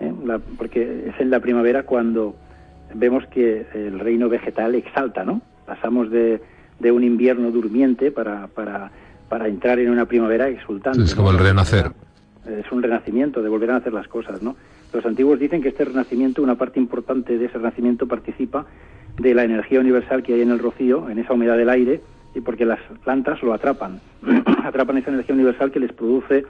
¿eh? 0.00 0.12
porque 0.56 1.08
es 1.08 1.20
en 1.20 1.30
la 1.30 1.40
primavera 1.40 1.82
cuando 1.82 2.36
vemos 2.94 3.26
que 3.26 3.66
el 3.74 3.98
reino 3.98 4.28
vegetal 4.28 4.74
exalta, 4.74 5.24
¿no? 5.24 5.42
Pasamos 5.66 6.10
de 6.10 6.40
de 6.78 6.92
un 6.92 7.04
invierno 7.04 7.50
durmiente 7.50 8.10
para, 8.10 8.46
para, 8.48 8.90
para 9.28 9.48
entrar 9.48 9.78
en 9.78 9.90
una 9.90 10.06
primavera 10.06 10.48
exultante. 10.48 11.02
Es 11.02 11.14
como 11.14 11.30
el 11.30 11.38
renacer. 11.38 11.92
Es 12.46 12.70
un 12.72 12.82
renacimiento, 12.82 13.42
de 13.42 13.48
volver 13.48 13.70
a 13.72 13.76
hacer 13.76 13.92
las 13.92 14.08
cosas, 14.08 14.42
¿no? 14.42 14.56
Los 14.92 15.04
antiguos 15.04 15.38
dicen 15.38 15.60
que 15.60 15.68
este 15.68 15.84
renacimiento, 15.84 16.42
una 16.42 16.54
parte 16.54 16.80
importante 16.80 17.36
de 17.36 17.44
ese 17.44 17.58
renacimiento 17.58 18.06
participa 18.06 18.66
de 19.18 19.34
la 19.34 19.44
energía 19.44 19.80
universal 19.80 20.22
que 20.22 20.34
hay 20.34 20.40
en 20.40 20.50
el 20.50 20.58
rocío, 20.58 21.10
en 21.10 21.18
esa 21.18 21.34
humedad 21.34 21.58
del 21.58 21.68
aire, 21.68 22.00
y 22.34 22.40
porque 22.40 22.64
las 22.64 22.80
plantas 23.04 23.42
lo 23.42 23.52
atrapan, 23.52 24.00
atrapan 24.64 24.98
esa 24.98 25.10
energía 25.10 25.34
universal 25.34 25.70
que 25.70 25.80
les 25.80 25.92
produce, 25.92 26.44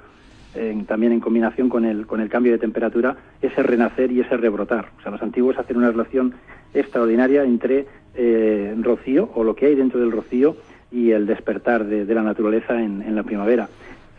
también 0.86 1.12
en 1.12 1.20
combinación 1.20 1.68
con 1.68 1.84
el, 1.84 2.06
con 2.06 2.20
el 2.20 2.28
cambio 2.28 2.52
de 2.52 2.58
temperatura, 2.58 3.16
ese 3.40 3.62
renacer 3.62 4.10
y 4.10 4.20
ese 4.20 4.36
rebrotar. 4.36 4.90
O 4.98 5.02
sea, 5.02 5.12
los 5.12 5.22
antiguos 5.22 5.58
hacen 5.58 5.76
una 5.76 5.90
relación 5.90 6.34
extraordinaria 6.74 7.44
entre 7.44 7.86
eh, 8.14 8.74
rocío 8.80 9.30
o 9.34 9.44
lo 9.44 9.54
que 9.54 9.66
hay 9.66 9.74
dentro 9.74 10.00
del 10.00 10.10
rocío 10.10 10.56
y 10.90 11.10
el 11.10 11.26
despertar 11.26 11.84
de, 11.84 12.14
la 12.14 12.22
naturaleza 12.22 12.82
en, 12.82 13.14
la 13.14 13.22
primavera. 13.22 13.68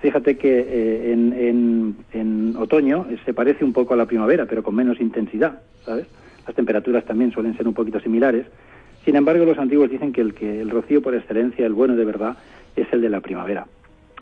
Fíjate 0.02 0.38
que 0.38 0.60
eh, 0.60 1.12
en, 1.12 1.96
en, 2.14 2.56
otoño 2.56 3.08
se 3.26 3.34
parece 3.34 3.66
un 3.66 3.74
poco 3.74 3.94
a 3.94 3.98
la 3.98 4.06
primavera, 4.06 4.46
pero 4.46 4.64
con 4.64 4.76
menos 4.76 5.02
intensidad, 5.02 5.62
¿sabes? 5.84 6.06
Las 6.46 6.56
temperaturas 6.56 7.04
también 7.04 7.32
suelen 7.32 7.58
ser 7.58 7.68
un 7.68 7.74
poquito 7.74 8.00
similares. 8.00 8.46
Sin 9.04 9.16
embargo, 9.16 9.46
los 9.46 9.58
antiguos 9.58 9.90
dicen 9.90 10.14
que 10.14 10.22
el, 10.22 10.34
que 10.34 10.62
el 10.62 10.70
rocío 10.70 11.02
por 11.02 11.16
excelencia, 11.16 11.66
el 11.66 11.74
bueno 11.74 11.96
de 11.96 12.06
verdad, 12.06 12.38
es 12.76 12.88
el 12.94 13.02
de 13.02 13.10
la 13.10 13.20
primavera. 13.20 13.66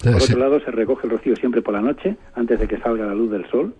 Por 0.01 0.15
otro 0.15 0.37
lado, 0.37 0.59
se 0.59 0.71
recoge 0.71 1.07
el 1.07 1.11
rocío 1.11 1.35
siempre 1.35 1.61
por 1.61 1.73
la 1.73 1.81
noche, 1.81 2.17
antes 2.35 2.59
de 2.59 2.67
que 2.67 2.77
salga 2.77 3.05
la 3.05 3.15
luz 3.15 3.31
del 3.31 3.49
sol, 3.49 3.73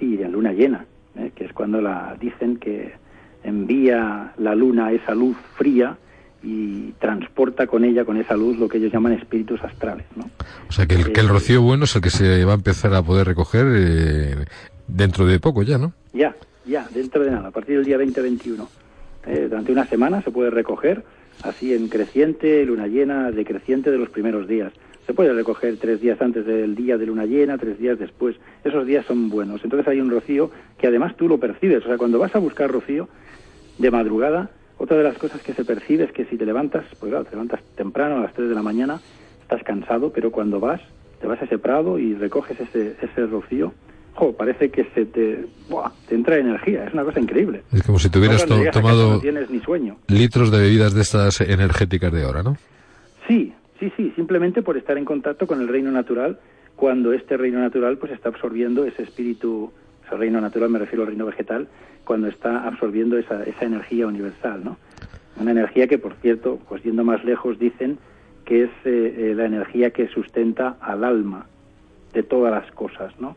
y 0.00 0.22
en 0.22 0.32
luna 0.32 0.52
llena, 0.52 0.86
¿eh? 1.16 1.32
que 1.34 1.44
es 1.44 1.52
cuando 1.52 1.80
la 1.80 2.16
dicen 2.20 2.56
que 2.56 2.94
envía 3.42 4.32
la 4.38 4.54
luna 4.54 4.92
esa 4.92 5.14
luz 5.14 5.36
fría 5.56 5.96
y 6.42 6.92
transporta 6.92 7.66
con 7.66 7.84
ella, 7.84 8.04
con 8.04 8.16
esa 8.16 8.36
luz, 8.36 8.58
lo 8.58 8.68
que 8.68 8.78
ellos 8.78 8.92
llaman 8.92 9.12
espíritus 9.12 9.62
astrales. 9.62 10.06
¿no? 10.14 10.30
O 10.68 10.72
sea, 10.72 10.86
que 10.86 10.94
el, 10.94 11.12
que 11.12 11.20
el 11.20 11.26
eh, 11.26 11.30
rocío 11.30 11.62
bueno 11.62 11.84
es 11.84 11.96
el 11.96 12.02
que 12.02 12.10
se 12.10 12.44
va 12.44 12.52
a 12.52 12.56
empezar 12.56 12.94
a 12.94 13.02
poder 13.02 13.26
recoger 13.26 13.66
eh, 13.68 14.44
dentro 14.86 15.26
de 15.26 15.40
poco 15.40 15.62
ya, 15.62 15.78
¿no? 15.78 15.92
Ya, 16.12 16.34
ya, 16.64 16.86
dentro 16.94 17.24
de 17.24 17.30
nada, 17.30 17.48
a 17.48 17.50
partir 17.50 17.76
del 17.76 17.84
día 17.84 17.98
2021. 17.98 18.68
Eh, 19.26 19.46
durante 19.50 19.72
una 19.72 19.86
semana 19.86 20.22
se 20.22 20.30
puede 20.30 20.50
recoger, 20.50 21.04
así 21.42 21.74
en 21.74 21.88
creciente, 21.88 22.64
luna 22.64 22.86
llena, 22.86 23.30
decreciente 23.30 23.90
de 23.90 23.98
los 23.98 24.08
primeros 24.08 24.46
días. 24.46 24.72
Se 25.08 25.14
puede 25.14 25.32
recoger 25.32 25.78
tres 25.78 26.02
días 26.02 26.20
antes 26.20 26.44
del 26.44 26.74
día 26.74 26.98
de 26.98 27.06
luna 27.06 27.24
llena, 27.24 27.56
tres 27.56 27.78
días 27.78 27.98
después. 27.98 28.36
Esos 28.62 28.86
días 28.86 29.06
son 29.06 29.30
buenos. 29.30 29.64
Entonces 29.64 29.88
hay 29.88 30.02
un 30.02 30.10
rocío 30.10 30.50
que 30.76 30.86
además 30.86 31.16
tú 31.16 31.28
lo 31.28 31.38
percibes. 31.40 31.82
O 31.82 31.86
sea, 31.86 31.96
cuando 31.96 32.18
vas 32.18 32.36
a 32.36 32.38
buscar 32.38 32.70
rocío 32.70 33.08
de 33.78 33.90
madrugada, 33.90 34.50
otra 34.76 34.98
de 34.98 35.04
las 35.04 35.16
cosas 35.16 35.40
que 35.40 35.54
se 35.54 35.64
percibe 35.64 36.04
es 36.04 36.12
que 36.12 36.26
si 36.26 36.36
te 36.36 36.44
levantas, 36.44 36.84
pues 37.00 37.08
claro, 37.08 37.24
te 37.24 37.30
levantas 37.30 37.62
temprano 37.74 38.18
a 38.18 38.20
las 38.20 38.34
tres 38.34 38.50
de 38.50 38.54
la 38.54 38.62
mañana, 38.62 39.00
estás 39.40 39.62
cansado, 39.62 40.12
pero 40.12 40.30
cuando 40.30 40.60
vas, 40.60 40.82
te 41.22 41.26
vas 41.26 41.40
a 41.40 41.46
ese 41.46 41.56
prado 41.56 41.98
y 41.98 42.12
recoges 42.12 42.60
ese, 42.60 42.94
ese 43.00 43.26
rocío, 43.28 43.72
jo, 44.12 44.34
parece 44.34 44.70
que 44.70 44.84
se 44.94 45.06
te, 45.06 45.46
te 46.06 46.14
entra 46.14 46.36
energía, 46.36 46.84
es 46.84 46.92
una 46.92 47.04
cosa 47.04 47.18
increíble. 47.18 47.62
Es 47.72 47.82
como 47.82 47.98
si 47.98 48.10
tuvieras 48.10 48.44
tomado 48.44 49.12
no 49.12 49.20
tienes 49.20 49.48
ni 49.48 49.60
sueño. 49.60 49.96
litros 50.08 50.50
de 50.50 50.58
bebidas 50.60 50.92
de 50.92 51.00
estas 51.00 51.40
energéticas 51.40 52.12
de 52.12 52.24
ahora, 52.24 52.42
¿no? 52.42 52.58
Sí, 53.26 53.54
Sí, 53.78 53.92
sí, 53.96 54.12
simplemente 54.16 54.62
por 54.62 54.76
estar 54.76 54.98
en 54.98 55.04
contacto 55.04 55.46
con 55.46 55.60
el 55.60 55.68
reino 55.68 55.90
natural 55.90 56.38
cuando 56.78 57.12
este 57.12 57.36
reino 57.36 57.58
natural 57.58 57.98
pues 57.98 58.12
está 58.12 58.28
absorbiendo 58.28 58.84
ese 58.84 59.02
espíritu, 59.02 59.72
ese 60.06 60.16
reino 60.16 60.40
natural 60.40 60.70
me 60.70 60.78
refiero 60.78 61.02
al 61.02 61.08
reino 61.08 61.26
vegetal, 61.26 61.66
cuando 62.04 62.28
está 62.28 62.66
absorbiendo 62.66 63.18
esa, 63.18 63.42
esa 63.42 63.64
energía 63.64 64.06
universal, 64.06 64.62
¿no? 64.64 64.76
Una 65.40 65.50
energía 65.50 65.88
que, 65.88 65.98
por 65.98 66.14
cierto, 66.14 66.60
pues 66.68 66.82
yendo 66.84 67.02
más 67.02 67.24
lejos, 67.24 67.58
dicen 67.58 67.98
que 68.44 68.64
es 68.64 68.70
eh, 68.84 69.14
eh, 69.18 69.34
la 69.36 69.46
energía 69.46 69.90
que 69.90 70.08
sustenta 70.08 70.76
al 70.80 71.02
alma 71.02 71.46
de 72.12 72.22
todas 72.22 72.52
las 72.52 72.70
cosas, 72.72 73.12
¿no? 73.20 73.36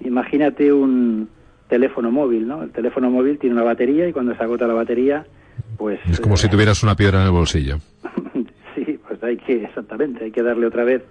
Imagínate 0.00 0.72
un 0.72 1.28
teléfono 1.68 2.10
móvil, 2.10 2.48
¿no? 2.48 2.64
El 2.64 2.70
teléfono 2.70 3.10
móvil 3.10 3.38
tiene 3.38 3.54
una 3.54 3.64
batería 3.64 4.08
y 4.08 4.12
cuando 4.12 4.34
se 4.34 4.42
agota 4.42 4.66
la 4.66 4.74
batería, 4.74 5.24
pues... 5.78 6.00
Es 6.10 6.20
como 6.20 6.36
si 6.36 6.48
eh, 6.48 6.50
tuvieras 6.50 6.82
una 6.82 6.96
piedra 6.96 7.20
en 7.20 7.26
el 7.26 7.32
bolsillo. 7.32 7.78
hay 9.22 9.36
que, 9.36 9.64
exactamente, 9.64 10.24
hay 10.24 10.30
que 10.30 10.42
darle 10.42 10.66
otra 10.66 10.84
vez 10.84 11.02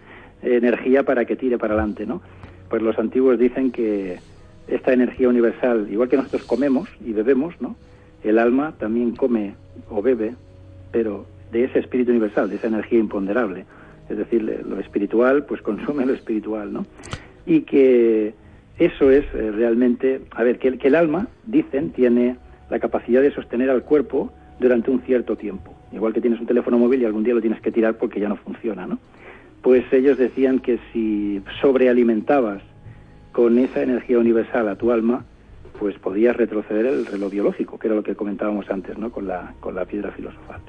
energía 0.41 1.03
para 1.03 1.25
que 1.25 1.35
tire 1.35 1.57
para 1.57 1.75
adelante, 1.75 2.05
¿no? 2.05 2.21
Pues 2.69 2.81
los 2.81 2.97
antiguos 2.97 3.37
dicen 3.37 3.71
que, 3.71 4.19
esta 4.67 4.93
energía 4.93 5.29
universal, 5.29 5.87
igual 5.91 6.09
que 6.09 6.17
nosotros 6.17 6.43
comemos 6.43 6.89
y 7.05 7.13
bebemos, 7.13 7.59
¿no? 7.59 7.75
El 8.23 8.39
alma 8.39 8.73
también 8.77 9.15
come 9.15 9.55
o 9.89 10.01
bebe, 10.01 10.33
pero 10.91 11.25
de 11.51 11.65
ese 11.65 11.79
espíritu 11.79 12.11
universal, 12.11 12.49
de 12.49 12.55
esa 12.55 12.67
energía 12.67 12.99
imponderable. 12.99 13.65
Es 14.09 14.17
decir, 14.17 14.41
lo 14.41 14.79
espiritual, 14.79 15.45
pues 15.45 15.61
consume 15.61 16.05
lo 16.05 16.13
espiritual, 16.13 16.71
¿no? 16.71 16.85
Y 17.45 17.61
que 17.61 18.33
eso 18.77 19.09
es 19.09 19.25
eh, 19.33 19.51
realmente, 19.51 20.21
a 20.31 20.43
ver, 20.43 20.59
que, 20.59 20.77
que 20.77 20.87
el 20.87 20.95
alma, 20.95 21.27
dicen, 21.45 21.91
tiene 21.91 22.37
la 22.69 22.79
capacidad 22.79 23.21
de 23.21 23.31
sostener 23.31 23.69
al 23.69 23.83
cuerpo 23.83 24.31
durante 24.59 24.91
un 24.91 25.01
cierto 25.01 25.35
tiempo. 25.35 25.73
Igual 25.91 26.13
que 26.13 26.21
tienes 26.21 26.39
un 26.39 26.47
teléfono 26.47 26.77
móvil 26.77 27.01
y 27.01 27.05
algún 27.05 27.23
día 27.23 27.33
lo 27.33 27.41
tienes 27.41 27.61
que 27.61 27.71
tirar 27.71 27.97
porque 27.97 28.19
ya 28.19 28.29
no 28.29 28.37
funciona, 28.37 28.87
¿no? 28.87 28.99
Pues 29.61 29.83
ellos 29.91 30.17
decían 30.17 30.59
que 30.59 30.79
si 30.91 31.41
sobrealimentabas 31.61 32.61
con 33.31 33.59
esa 33.59 33.83
energía 33.83 34.19
universal 34.19 34.67
a 34.69 34.75
tu 34.75 34.91
alma, 34.91 35.25
pues 35.81 35.97
podías 35.97 36.35
retroceder 36.35 36.85
el 36.85 37.07
reloj 37.07 37.31
biológico, 37.31 37.79
que 37.79 37.87
era 37.87 37.95
lo 37.95 38.03
que 38.03 38.13
comentábamos 38.13 38.69
antes, 38.69 38.95
¿no? 38.99 39.11
Con 39.11 39.27
la, 39.27 39.55
con 39.59 39.73
la 39.73 39.83
piedra 39.83 40.11
filosofal. 40.11 40.61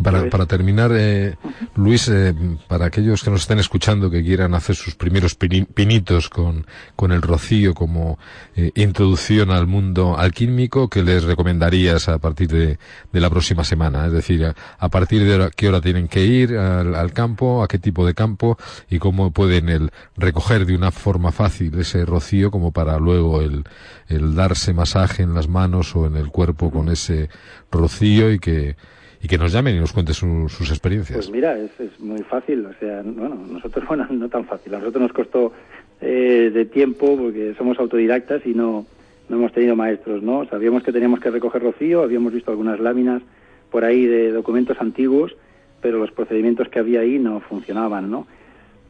Para, 0.00 0.30
para 0.30 0.46
terminar, 0.46 0.92
eh, 0.94 1.34
Luis, 1.74 2.08
eh, 2.08 2.32
para 2.68 2.86
aquellos 2.86 3.24
que 3.24 3.30
nos 3.30 3.40
estén 3.40 3.58
escuchando 3.58 4.08
que 4.08 4.22
quieran 4.22 4.54
hacer 4.54 4.76
sus 4.76 4.94
primeros 4.94 5.34
pinitos 5.34 6.28
con, 6.28 6.64
con 6.94 7.10
el 7.10 7.22
rocío 7.22 7.74
como 7.74 8.20
eh, 8.54 8.70
introducción 8.76 9.50
al 9.50 9.66
mundo 9.66 10.16
alquímico, 10.16 10.88
¿qué 10.88 11.02
les 11.02 11.24
recomendarías 11.24 12.08
a 12.08 12.18
partir 12.18 12.46
de, 12.46 12.78
de 13.12 13.20
la 13.20 13.28
próxima 13.28 13.64
semana? 13.64 14.06
Es 14.06 14.12
decir, 14.12 14.54
a, 14.78 14.88
partir 14.90 15.24
de 15.24 15.50
qué 15.56 15.68
hora 15.68 15.80
tienen 15.80 16.06
que 16.06 16.24
ir 16.24 16.56
al, 16.56 16.94
al, 16.94 17.12
campo, 17.12 17.64
a 17.64 17.66
qué 17.66 17.80
tipo 17.80 18.06
de 18.06 18.14
campo 18.14 18.56
y 18.88 19.00
cómo 19.00 19.32
pueden 19.32 19.70
el 19.70 19.90
recoger 20.16 20.66
de 20.66 20.76
una 20.76 20.92
forma 20.92 21.32
fácil 21.32 21.76
ese 21.80 22.04
rocío 22.04 22.52
como 22.52 22.70
para 22.70 22.96
luego 23.00 23.40
el, 23.40 23.64
el 24.08 24.34
darse 24.34 24.72
masaje 24.72 25.22
en 25.22 25.34
las 25.34 25.48
manos 25.48 25.94
o 25.96 26.06
en 26.06 26.16
el 26.16 26.28
cuerpo 26.28 26.70
con 26.70 26.88
ese 26.88 27.28
rocío 27.70 28.32
y 28.32 28.38
que 28.38 28.76
y 29.22 29.28
que 29.28 29.38
nos 29.38 29.52
llamen 29.52 29.76
y 29.76 29.80
nos 29.80 29.92
cuenten 29.92 30.14
sus 30.14 30.70
experiencias. 30.70 31.16
Pues 31.16 31.30
mira, 31.30 31.58
es, 31.58 31.70
es, 31.80 31.98
muy 31.98 32.22
fácil, 32.22 32.66
o 32.66 32.72
sea, 32.78 33.02
bueno, 33.02 33.34
nosotros, 33.50 33.84
bueno, 33.88 34.06
no 34.10 34.28
tan 34.28 34.44
fácil, 34.44 34.74
a 34.74 34.78
nosotros 34.78 35.02
nos 35.02 35.12
costó 35.12 35.52
eh, 36.00 36.50
de 36.52 36.64
tiempo 36.66 37.16
porque 37.16 37.54
somos 37.56 37.78
autodidactas 37.78 38.44
y 38.46 38.54
no, 38.54 38.86
no 39.28 39.36
hemos 39.36 39.52
tenido 39.52 39.74
maestros, 39.74 40.22
¿no? 40.22 40.46
Sabíamos 40.48 40.82
que 40.82 40.92
teníamos 40.92 41.20
que 41.20 41.30
recoger 41.30 41.62
rocío, 41.62 42.02
habíamos 42.02 42.32
visto 42.32 42.50
algunas 42.50 42.78
láminas 42.78 43.22
por 43.70 43.84
ahí 43.84 44.06
de 44.06 44.30
documentos 44.30 44.80
antiguos, 44.80 45.34
pero 45.80 45.98
los 45.98 46.12
procedimientos 46.12 46.68
que 46.68 46.78
había 46.78 47.00
ahí 47.00 47.18
no 47.18 47.40
funcionaban, 47.40 48.10
¿no? 48.10 48.26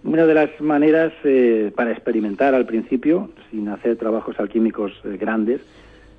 Una 0.07 0.25
de 0.25 0.35
las 0.35 0.61
maneras 0.61 1.13
eh, 1.25 1.73
para 1.75 1.91
experimentar 1.91 2.55
al 2.55 2.65
principio, 2.65 3.29
sin 3.51 3.69
hacer 3.69 3.97
trabajos 3.97 4.39
alquímicos 4.39 4.93
eh, 5.05 5.17
grandes, 5.21 5.61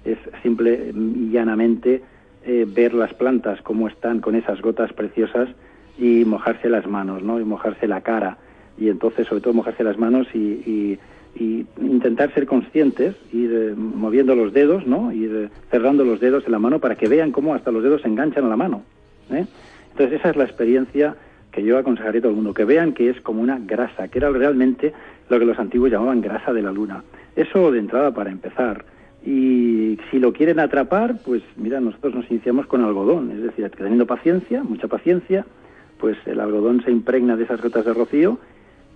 es 0.04 0.18
simple 0.44 0.92
y 0.94 1.30
llanamente 1.32 2.02
eh, 2.46 2.66
ver 2.68 2.94
las 2.94 3.14
plantas 3.14 3.62
cómo 3.62 3.88
están 3.88 4.20
con 4.20 4.36
esas 4.36 4.62
gotas 4.62 4.92
preciosas 4.92 5.48
y 5.98 6.26
mojarse 6.26 6.70
las 6.70 6.86
manos, 6.86 7.24
¿no? 7.24 7.40
Y 7.40 7.46
mojarse 7.46 7.88
la 7.88 8.02
cara 8.02 8.38
y 8.78 8.90
entonces 8.90 9.26
sobre 9.26 9.40
todo 9.40 9.54
mojarse 9.54 9.86
las 9.86 9.98
manos 9.98 10.28
y, 10.34 10.38
y, 10.38 11.00
y 11.36 11.66
intentar 11.80 12.34
ser 12.34 12.46
conscientes, 12.46 13.16
ir 13.32 13.74
moviendo 13.78 14.36
los 14.36 14.52
dedos, 14.52 14.86
¿no? 14.86 15.14
Ir 15.14 15.50
cerrando 15.72 16.04
los 16.04 16.20
dedos 16.20 16.46
en 16.46 16.52
la 16.52 16.60
mano 16.60 16.80
para 16.80 16.96
que 16.96 17.08
vean 17.08 17.32
cómo 17.32 17.56
hasta 17.56 17.72
los 17.72 17.84
dedos 17.84 18.02
se 18.02 18.10
enganchan 18.10 18.44
a 18.44 18.50
la 18.50 18.58
mano. 18.58 18.84
Entonces 19.30 20.20
esa 20.20 20.30
es 20.30 20.36
la 20.36 20.44
experiencia 20.44 21.16
que 21.58 21.64
yo 21.64 21.80
aconsejaría 21.80 22.20
a 22.20 22.22
todo 22.22 22.30
el 22.30 22.36
mundo, 22.36 22.54
que 22.54 22.66
vean 22.66 22.94
que 22.94 23.10
es 23.10 23.20
como 23.22 23.42
una 23.42 23.58
grasa, 23.58 24.10
que 24.10 24.20
era 24.20 24.30
realmente 24.30 24.94
lo 25.28 25.40
que 25.40 25.46
los 25.46 25.58
antiguos 25.58 25.90
llamaban 25.90 26.22
grasa 26.22 26.54
de 26.54 26.62
la 26.62 26.72
luna. 26.72 27.04
Eso 27.36 27.72
de 27.72 27.80
entrada 27.80 28.14
para 28.14 28.30
empezar. 28.30 28.86
Y 29.26 29.98
si 30.12 30.20
lo 30.20 30.34
quieren 30.34 30.60
atrapar, 30.60 31.16
pues 31.26 31.42
mira, 31.56 31.80
nosotros 31.80 32.14
nos 32.14 32.30
iniciamos 32.30 32.68
con 32.68 32.84
algodón, 32.84 33.32
es 33.32 33.42
decir, 33.42 33.68
teniendo 33.76 34.06
paciencia, 34.06 34.62
mucha 34.62 34.88
paciencia, 34.88 35.48
pues 36.00 36.16
el 36.28 36.40
algodón 36.40 36.84
se 36.84 36.92
impregna 36.92 37.36
de 37.36 37.46
esas 37.46 37.60
gotas 37.60 37.86
de 37.86 37.94
rocío 37.96 38.38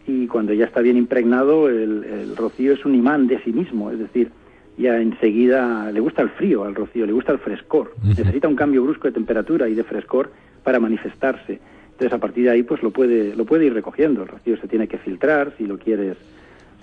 y 0.05 0.27
cuando 0.27 0.53
ya 0.53 0.65
está 0.65 0.81
bien 0.81 0.97
impregnado, 0.97 1.67
el, 1.67 2.03
el 2.03 2.37
rocío 2.37 2.73
es 2.73 2.85
un 2.85 2.93
imán 2.93 3.25
de 3.25 3.39
sí 3.39 3.51
mismo, 3.51 3.89
es 3.89 3.97
decir, 3.97 4.29
ya 4.77 5.01
enseguida 5.01 5.91
le 5.91 5.99
gusta 5.99 6.21
el 6.21 6.29
frío 6.29 6.63
al 6.63 6.75
rocío, 6.75 7.07
le 7.07 7.11
gusta 7.11 7.31
el 7.31 7.39
frescor, 7.39 7.95
necesita 8.03 8.47
un 8.47 8.55
cambio 8.55 8.83
brusco 8.83 9.07
de 9.07 9.13
temperatura 9.13 9.67
y 9.67 9.73
de 9.73 9.83
frescor 9.83 10.31
para 10.63 10.79
manifestarse. 10.79 11.59
Entonces 12.01 12.17
a 12.17 12.19
partir 12.19 12.45
de 12.45 12.49
ahí 12.49 12.63
pues 12.63 12.81
lo 12.81 12.89
puede 12.89 13.35
lo 13.35 13.45
puede 13.45 13.67
ir 13.67 13.75
recogiendo. 13.75 14.23
El 14.23 14.27
rocío 14.27 14.57
se 14.57 14.67
tiene 14.67 14.87
que 14.87 14.97
filtrar 14.97 15.53
si 15.55 15.67
lo 15.67 15.77
quieres 15.77 16.17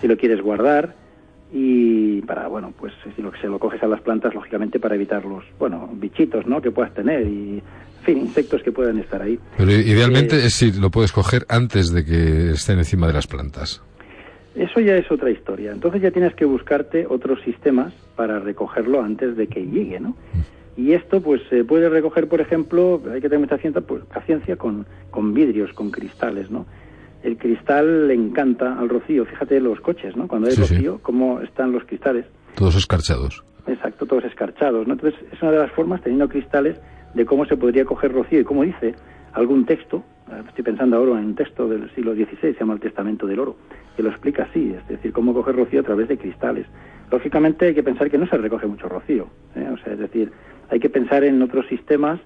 si 0.01 0.07
lo 0.07 0.17
quieres 0.17 0.41
guardar 0.41 0.95
y 1.53 2.21
para 2.23 2.47
bueno 2.47 2.73
pues 2.79 2.93
si 3.17 3.21
lo 3.21 3.33
se 3.41 3.49
lo 3.49 3.59
coges 3.59 3.83
a 3.83 3.89
las 3.89 4.01
plantas 4.01 4.33
lógicamente 4.33 4.79
para 4.79 4.95
evitar 4.95 5.25
los 5.25 5.43
bueno 5.59 5.91
bichitos 5.93 6.47
no 6.47 6.63
que 6.63 6.71
puedas 6.71 6.95
tener 6.95 7.27
y 7.27 7.59
en 7.59 8.05
fin 8.05 8.19
insectos 8.19 8.63
que 8.63 8.71
puedan 8.71 9.01
estar 9.01 9.21
ahí. 9.21 9.41
Pero 9.57 9.73
idealmente 9.73 10.37
eh, 10.37 10.47
es 10.47 10.55
si 10.55 10.71
lo 10.71 10.89
puedes 10.89 11.11
coger 11.11 11.45
antes 11.49 11.93
de 11.93 12.05
que 12.05 12.51
estén 12.53 12.79
encima 12.79 13.09
de 13.09 13.15
las 13.15 13.27
plantas. 13.27 13.83
Eso 14.55 14.79
ya 14.79 14.95
es 14.95 15.11
otra 15.11 15.33
historia. 15.33 15.73
Entonces 15.73 16.01
ya 16.01 16.13
tienes 16.13 16.33
que 16.37 16.45
buscarte 16.45 17.07
otros 17.09 17.41
sistemas 17.43 17.93
para 18.15 18.39
recogerlo 18.39 19.03
antes 19.03 19.37
de 19.37 19.49
que 19.49 19.67
llegue, 19.67 19.99
¿no? 19.99 20.15
Y 20.79 20.93
esto 20.93 21.21
pues 21.21 21.43
se 21.51 21.65
puede 21.65 21.89
recoger, 21.89 22.29
por 22.29 22.41
ejemplo, 22.41 23.03
hay 23.13 23.21
que 23.21 23.29
tener 23.29 23.41
mucha 23.41 23.59
ciencia, 23.59 23.81
pues, 23.83 24.05
paciencia 24.05 24.55
con, 24.57 24.87
con 25.11 25.35
vidrios, 25.35 25.73
con 25.73 25.91
cristales, 25.91 26.53
¿no? 26.53 26.67
El 27.25 27.37
cristal 27.37 28.07
le 28.07 28.15
encanta 28.15 28.79
al 28.79 28.89
rocío. 28.89 29.25
Fíjate 29.27 29.61
los 29.61 29.81
coches, 29.81 30.17
¿no? 30.17 30.29
Cuando 30.29 30.47
hay 30.47 30.55
Sí, 30.55 30.63
sí. 30.63 30.75
rocío, 30.77 31.01
cómo 31.03 31.41
están 31.41 31.73
los 31.73 31.83
cristales. 31.85 32.27
Todos 32.55 32.77
escarchados. 32.77 33.43
Exacto, 33.67 34.07
todos 34.07 34.25
escarchados, 34.25 34.87
¿no? 34.87 34.95
Entonces 34.95 35.19
es 35.33 35.43
una 35.43 35.51
de 35.51 35.59
las 35.59 35.73
formas, 35.73 36.01
teniendo 36.01 36.29
cristales, 36.29 36.81
de 37.13 37.27
cómo 37.27 37.45
se 37.45 37.57
podría 37.57 37.85
coger 37.85 38.13
rocío. 38.13 38.39
Y 38.41 38.45
como 38.45 38.63
dice 38.63 38.95
algún 39.33 39.67
texto, 39.67 40.05
eh, 40.31 40.43
estoy 40.47 40.63
pensando 40.63 40.97
ahora 40.97 41.19
en 41.19 41.27
un 41.27 41.35
texto 41.35 41.69
del 41.69 41.93
siglo 41.97 42.15
XVI, 42.15 42.39
se 42.41 42.55
llama 42.55 42.75
el 42.75 42.81
Testamento 42.81 43.27
del 43.27 43.41
Oro, 43.41 43.57
que 43.97 44.05
lo 44.05 44.11
explica 44.11 44.45
así, 44.45 44.73
es 44.79 44.87
decir, 44.87 45.13
cómo 45.13 45.35
coger 45.35 45.57
rocío 45.57 45.81
a 45.81 45.83
través 45.83 46.07
de 46.07 46.17
cristales. 46.17 46.67
Lógicamente 47.11 47.67
hay 47.67 47.75
que 47.75 47.83
pensar 47.83 48.09
que 48.11 48.19
no 48.19 48.29
se 48.29 48.37
recoge 48.37 48.67
mucho 48.69 48.89
rocío, 48.89 49.27
¿eh? 49.57 49.69
o 49.73 49.77
sea, 49.79 49.95
es 49.95 49.99
decir, 49.99 50.31
hay 50.71 50.81
que 50.81 50.91
pensar 50.91 51.25
en 51.25 51.41
otros 51.43 51.67
sistemas, 51.67 52.21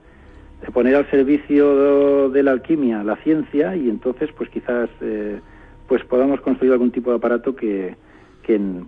de 0.63 0.71
poner 0.71 0.95
al 0.95 1.11
servicio 1.11 2.31
de 2.31 2.43
la 2.43 2.53
alquimia 2.53 3.03
la 3.03 3.17
ciencia 3.17 3.75
y 3.75 3.89
entonces 3.89 4.31
pues 4.37 4.49
quizás 4.49 4.89
eh, 5.01 5.41
pues 5.89 6.05
podamos 6.05 6.41
construir 6.41 6.73
algún 6.73 6.91
tipo 6.91 7.11
de 7.11 7.17
aparato 7.17 7.55
que, 7.55 7.97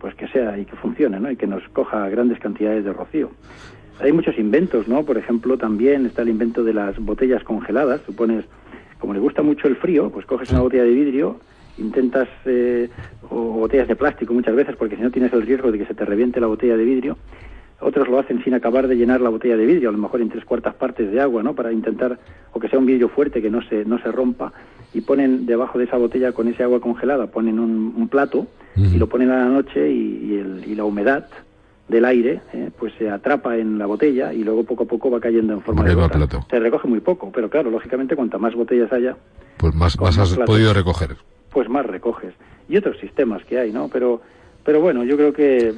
pues 0.00 0.14
que 0.14 0.28
sea 0.28 0.58
y 0.58 0.64
que 0.64 0.76
funcione, 0.76 1.20
¿no? 1.20 1.30
Y 1.30 1.36
que 1.36 1.46
nos 1.46 1.62
coja 1.68 2.08
grandes 2.08 2.38
cantidades 2.38 2.84
de 2.84 2.92
rocío. 2.92 3.30
Hay 4.00 4.12
muchos 4.12 4.38
inventos, 4.38 4.88
¿no? 4.88 5.04
Por 5.04 5.18
ejemplo, 5.18 5.58
también 5.58 6.06
está 6.06 6.22
el 6.22 6.30
invento 6.30 6.64
de 6.64 6.74
las 6.74 6.98
botellas 6.98 7.44
congeladas. 7.44 8.00
Supones, 8.06 8.44
como 8.98 9.14
le 9.14 9.20
gusta 9.20 9.42
mucho 9.42 9.68
el 9.68 9.76
frío, 9.76 10.10
pues 10.10 10.26
coges 10.26 10.50
una 10.50 10.62
botella 10.62 10.84
de 10.84 10.90
vidrio, 10.90 11.38
intentas, 11.78 12.28
eh, 12.46 12.88
o 13.28 13.36
botellas 13.36 13.86
de 13.86 13.96
plástico 13.96 14.32
muchas 14.32 14.54
veces, 14.54 14.74
porque 14.76 14.96
si 14.96 15.02
no 15.02 15.10
tienes 15.10 15.32
el 15.32 15.42
riesgo 15.42 15.70
de 15.70 15.78
que 15.78 15.86
se 15.86 15.94
te 15.94 16.04
reviente 16.04 16.40
la 16.40 16.46
botella 16.46 16.76
de 16.76 16.84
vidrio. 16.84 17.16
Otros 17.80 18.08
lo 18.08 18.18
hacen 18.18 18.42
sin 18.44 18.54
acabar 18.54 18.88
de 18.88 18.96
llenar 18.96 19.20
la 19.20 19.28
botella 19.28 19.56
de 19.56 19.66
vidrio, 19.66 19.88
a 19.88 19.92
lo 19.92 19.98
mejor 19.98 20.20
en 20.22 20.30
tres 20.30 20.44
cuartas 20.44 20.74
partes 20.74 21.10
de 21.10 21.20
agua, 21.20 21.42
¿no? 21.42 21.54
Para 21.54 21.72
intentar, 21.72 22.18
o 22.52 22.60
que 22.60 22.68
sea 22.68 22.78
un 22.78 22.87
vidrio 22.87 23.08
fuerte, 23.08 23.42
que 23.42 23.50
no 23.50 23.60
se, 23.62 23.84
no 23.84 23.98
se 23.98 24.10
rompa, 24.10 24.52
y 24.94 25.00
ponen 25.02 25.44
debajo 25.44 25.78
de 25.78 25.84
esa 25.84 25.96
botella 25.98 26.32
con 26.32 26.48
ese 26.48 26.62
agua 26.62 26.80
congelada, 26.80 27.26
ponen 27.26 27.58
un, 27.58 27.92
un 27.96 28.08
plato 28.08 28.46
y 28.76 28.96
lo 28.96 29.08
ponen 29.08 29.30
a 29.30 29.38
la 29.44 29.48
noche 29.48 29.90
y, 29.90 30.32
y, 30.32 30.34
el, 30.38 30.64
y 30.66 30.74
la 30.74 30.84
humedad 30.84 31.26
del 31.88 32.04
aire 32.06 32.40
eh, 32.52 32.70
pues 32.78 32.92
se 32.98 33.10
atrapa 33.10 33.56
en 33.58 33.78
la 33.78 33.87
botella 33.87 34.32
y 34.32 34.42
luego 34.42 34.64
poco 34.64 34.84
a 34.84 34.87
poco 34.87 35.10
va 35.10 35.20
cayendo 35.20 35.52
en 35.52 35.60
forma 35.60 35.84
de 35.84 35.94
gota. 35.94 36.16
plato. 36.16 36.46
Se 36.48 36.58
recoge 36.58 36.88
muy 36.88 37.00
poco, 37.00 37.30
pero 37.32 37.50
claro, 37.50 37.70
lógicamente 37.70 38.16
cuanta 38.16 38.38
más 38.38 38.54
botellas 38.54 38.90
haya, 38.92 39.16
Pues 39.58 39.74
más, 39.74 40.00
más 40.00 40.16
más 40.16 40.18
has 40.30 40.34
platos. 40.37 40.54
podido 40.54 40.72
recoger. 40.72 41.16
pues 41.52 41.68
más 41.68 41.84
recoges. 41.84 42.32
Y 42.68 42.76
otros 42.78 42.98
sistemas 42.98 43.44
que 43.44 43.58
hay, 43.58 43.70
¿no? 43.72 43.88
Pero 43.92 44.22
pero 44.64 44.81
bueno, 44.81 45.05
yo 45.05 45.16
creo 45.16 45.33
que 45.33 45.74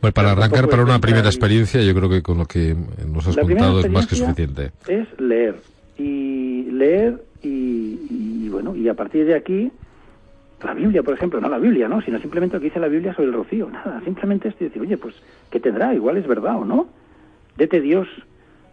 Pues 0.00 0.12
para 0.12 0.32
arrancar 0.32 0.68
para 0.68 0.82
una 0.82 0.98
primera 0.98 1.26
experiencia, 1.26 1.82
yo 1.82 1.94
creo 1.94 2.08
que 2.08 2.22
con 2.22 2.38
lo 2.38 2.46
que 2.46 2.74
nos 3.06 3.26
has 3.26 3.36
contado 3.36 3.80
es 3.80 3.90
más 3.90 4.06
que 4.06 4.16
suficiente. 4.16 4.70
es 4.88 5.06
leer. 5.20 5.56
Y 5.98 6.62
leer 6.70 7.22
y, 7.42 7.98
y, 8.10 8.48
bueno 8.48 8.74
y 8.74 8.88
a 8.88 8.94
partir 8.94 9.26
de 9.26 9.34
aquí 9.34 9.70
la 10.62 10.74
Biblia 10.74 11.02
por 11.02 11.14
ejemplo 11.14 11.40
no 11.40 11.48
la 11.48 11.58
Biblia 11.58 11.88
no 11.88 12.00
sino 12.02 12.18
simplemente 12.20 12.56
lo 12.56 12.60
que 12.60 12.66
dice 12.66 12.80
la 12.80 12.88
Biblia 12.88 13.14
sobre 13.14 13.28
el 13.28 13.34
rocío 13.34 13.68
nada. 13.70 14.00
Simplemente 14.04 14.48
esto 14.48 14.64
y 14.64 14.68
decir 14.68 14.82
oye 14.82 14.96
pues 14.96 15.14
qué 15.50 15.60
tendrá 15.60 15.94
igual 15.94 16.16
es 16.16 16.26
verdad 16.26 16.56
o 16.56 16.64
no. 16.64 16.88
Dete 17.56 17.80
Dios 17.80 18.08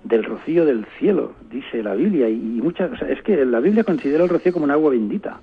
del 0.05 0.23
rocío 0.23 0.65
del 0.65 0.85
cielo 0.97 1.33
dice 1.51 1.83
la 1.83 1.95
Biblia. 1.95 2.29
Y, 2.29 2.35
y 2.35 2.61
muchas 2.61 2.93
o 2.93 2.97
sea, 2.97 3.09
es 3.09 3.21
que 3.21 3.45
la 3.45 3.59
Biblia 3.59 3.83
considera 3.83 4.23
el 4.23 4.29
rocío 4.29 4.53
como 4.53 4.63
un 4.63 4.71
agua 4.71 4.91
bendita 4.91 5.41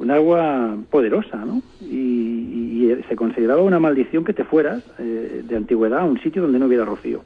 un 0.00 0.10
agua 0.10 0.76
poderosa, 0.90 1.36
¿no? 1.44 1.62
Y, 1.82 1.94
y- 1.96 3.04
se 3.08 3.16
consideraba 3.16 3.62
una 3.62 3.78
maldición 3.78 4.24
que 4.24 4.32
te 4.32 4.44
fueras 4.44 4.82
eh, 4.98 5.42
de 5.46 5.56
antigüedad 5.56 6.00
a 6.00 6.04
un 6.04 6.18
sitio 6.20 6.42
donde 6.42 6.58
no 6.58 6.66
hubiera 6.66 6.84
rocío. 6.84 7.22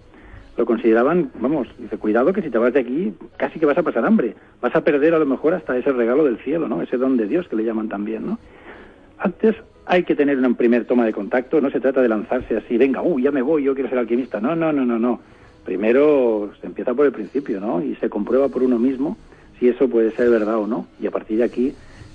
Lo 0.56 0.66
consideraban, 0.66 1.30
vamos, 1.40 1.68
dice, 1.78 1.96
cuidado 1.98 2.32
que 2.32 2.42
si 2.42 2.50
te 2.50 2.58
vas 2.58 2.72
de 2.72 2.80
aquí 2.80 3.14
casi 3.36 3.58
que 3.58 3.66
vas 3.66 3.78
a 3.78 3.82
pasar 3.82 4.04
hambre, 4.04 4.34
vas 4.60 4.74
a 4.74 4.82
perder 4.82 5.14
a 5.14 5.18
lo 5.18 5.26
mejor 5.26 5.54
hasta 5.54 5.76
ese 5.76 5.92
regalo 5.92 6.24
del 6.24 6.38
cielo, 6.38 6.68
¿no? 6.68 6.82
Ese 6.82 6.96
don 6.96 7.16
de 7.16 7.26
Dios 7.26 7.48
que 7.48 7.56
le 7.56 7.64
llaman 7.64 7.88
también, 7.88 8.26
¿no? 8.26 8.38
Antes 9.18 9.54
hay 9.86 10.02
que 10.04 10.14
tener 10.16 10.38
una 10.38 10.52
primer 10.54 10.84
toma 10.84 11.04
de 11.06 11.12
contacto, 11.12 11.60
no 11.60 11.70
se 11.70 11.80
trata 11.80 12.02
de 12.02 12.08
lanzarse 12.08 12.56
así, 12.56 12.76
venga, 12.76 13.02
uy, 13.02 13.22
ya 13.22 13.30
me 13.30 13.42
voy, 13.42 13.64
yo 13.64 13.74
quiero 13.74 13.88
ser 13.88 13.98
alquimista. 13.98 14.40
No, 14.40 14.54
no, 14.56 14.72
no, 14.72 14.84
no, 14.84 14.98
no. 14.98 15.20
Primero 15.64 16.50
se 16.60 16.66
empieza 16.66 16.92
por 16.94 17.06
el 17.06 17.12
principio, 17.12 17.60
¿no? 17.60 17.82
Y 17.82 17.94
se 17.96 18.08
comprueba 18.08 18.48
por 18.48 18.62
uno 18.62 18.78
mismo 18.78 19.16
si 19.58 19.68
eso 19.68 19.88
puede 19.88 20.10
ser 20.12 20.30
verdad 20.30 20.58
o 20.58 20.66
no. 20.66 20.86
Y 21.00 21.06
a 21.06 21.10
partir 21.10 21.38
de 21.38 21.44
aquí, 21.44 21.72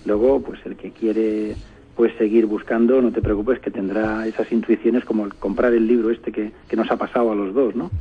luego, 0.09 0.41
pues 0.41 0.59
el 0.65 0.75
que 0.75 0.91
quiere 0.91 1.55
pues 1.95 2.13
seguir 2.17 2.45
buscando, 2.45 3.01
no 3.01 3.11
te 3.11 3.21
preocupes 3.21 3.59
que 3.59 3.71
tendrá 3.71 4.25
esas 4.25 4.51
intuiciones 4.51 5.03
como 5.03 5.25
el 5.25 5.33
comprar 5.35 5.73
el 5.73 5.85
libro 5.85 6.09
este 6.11 6.31
que, 6.31 6.51
que 6.67 6.75
nos 6.75 6.89
ha 6.91 6.97
pasado 6.97 7.31
a 7.31 7.35
los 7.35 7.53
dos, 7.53 7.75
¿no? 7.75 7.91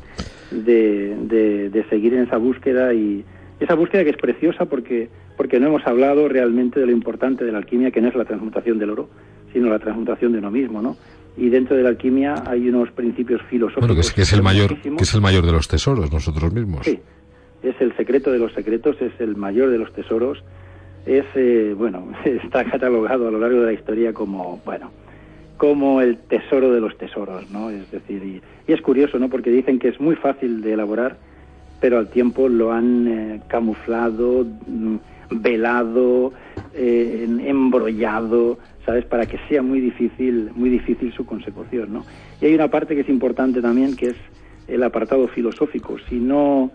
De, 0.50 1.16
de, 1.22 1.68
de 1.68 1.84
seguir 1.88 2.14
en 2.14 2.22
esa 2.22 2.36
búsqueda 2.36 2.94
y 2.94 3.24
esa 3.60 3.74
búsqueda 3.74 4.04
que 4.04 4.10
es 4.10 4.16
preciosa 4.16 4.66
porque, 4.66 5.08
porque 5.36 5.58
no 5.58 5.66
hemos 5.66 5.86
hablado 5.86 6.28
realmente 6.28 6.78
de 6.80 6.86
lo 6.86 6.92
importante 6.92 7.44
de 7.44 7.52
la 7.52 7.58
alquimia, 7.58 7.90
que 7.90 8.00
no 8.00 8.08
es 8.08 8.14
la 8.14 8.24
transmutación 8.24 8.78
del 8.78 8.90
oro, 8.90 9.08
sino 9.52 9.68
la 9.68 9.78
transmutación 9.78 10.32
de 10.32 10.38
uno 10.38 10.50
mismo, 10.50 10.80
¿no? 10.80 10.96
Y 11.36 11.48
dentro 11.50 11.76
de 11.76 11.82
la 11.82 11.90
alquimia 11.90 12.44
hay 12.46 12.68
unos 12.68 12.90
principios 12.92 13.40
filosóficos. 13.50 13.88
Bueno, 13.88 13.94
que 13.94 14.00
es, 14.00 14.12
que 14.12 14.22
es 14.22 14.32
el 14.32 14.42
mayor, 14.42 14.80
que 14.80 15.02
es 15.02 15.14
el 15.14 15.20
mayor 15.20 15.44
de 15.44 15.52
los 15.52 15.68
tesoros, 15.68 16.12
nosotros 16.12 16.52
mismos. 16.52 16.84
Sí, 16.84 16.98
es 17.62 17.74
el 17.80 17.96
secreto 17.96 18.30
de 18.30 18.38
los 18.38 18.52
secretos, 18.52 18.96
es 19.00 19.12
el 19.20 19.36
mayor 19.36 19.70
de 19.70 19.78
los 19.78 19.92
tesoros. 19.92 20.42
Es, 21.06 21.24
eh, 21.34 21.74
bueno, 21.76 22.12
está 22.24 22.64
catalogado 22.64 23.28
a 23.28 23.30
lo 23.30 23.38
largo 23.38 23.60
de 23.60 23.66
la 23.66 23.72
historia 23.72 24.12
como, 24.12 24.60
bueno, 24.64 24.90
como 25.56 26.00
el 26.00 26.18
tesoro 26.18 26.72
de 26.72 26.80
los 26.80 26.96
tesoros, 26.96 27.50
¿no? 27.50 27.70
Es 27.70 27.90
decir, 27.90 28.22
y, 28.22 28.72
es 28.72 28.80
curioso, 28.80 29.18
¿no? 29.18 29.28
Porque 29.28 29.50
dicen 29.50 29.78
que 29.78 29.88
es 29.88 30.00
muy 30.00 30.14
fácil 30.16 30.62
de 30.62 30.74
elaborar, 30.74 31.16
pero 31.80 31.98
al 31.98 32.08
tiempo 32.08 32.48
lo 32.48 32.72
han 32.72 33.08
eh, 33.08 33.40
camuflado, 33.48 34.44
mm, 34.66 34.96
velado, 35.30 36.32
eh, 36.74 37.26
embrollado, 37.44 38.58
¿sabes? 38.86 39.04
Para 39.04 39.26
que 39.26 39.38
sea 39.48 39.62
muy 39.62 39.80
difícil, 39.80 40.50
muy 40.54 40.70
difícil 40.70 41.12
su 41.12 41.26
consecución, 41.26 41.92
¿no? 41.92 42.04
Y 42.40 42.46
hay 42.46 42.54
una 42.54 42.68
parte 42.68 42.94
que 42.94 43.02
es 43.02 43.08
importante 43.08 43.60
también, 43.60 43.96
que 43.96 44.10
es 44.10 44.16
el 44.68 44.82
apartado 44.82 45.26
filosófico. 45.28 45.96
Si 46.08 46.16
no, 46.16 46.70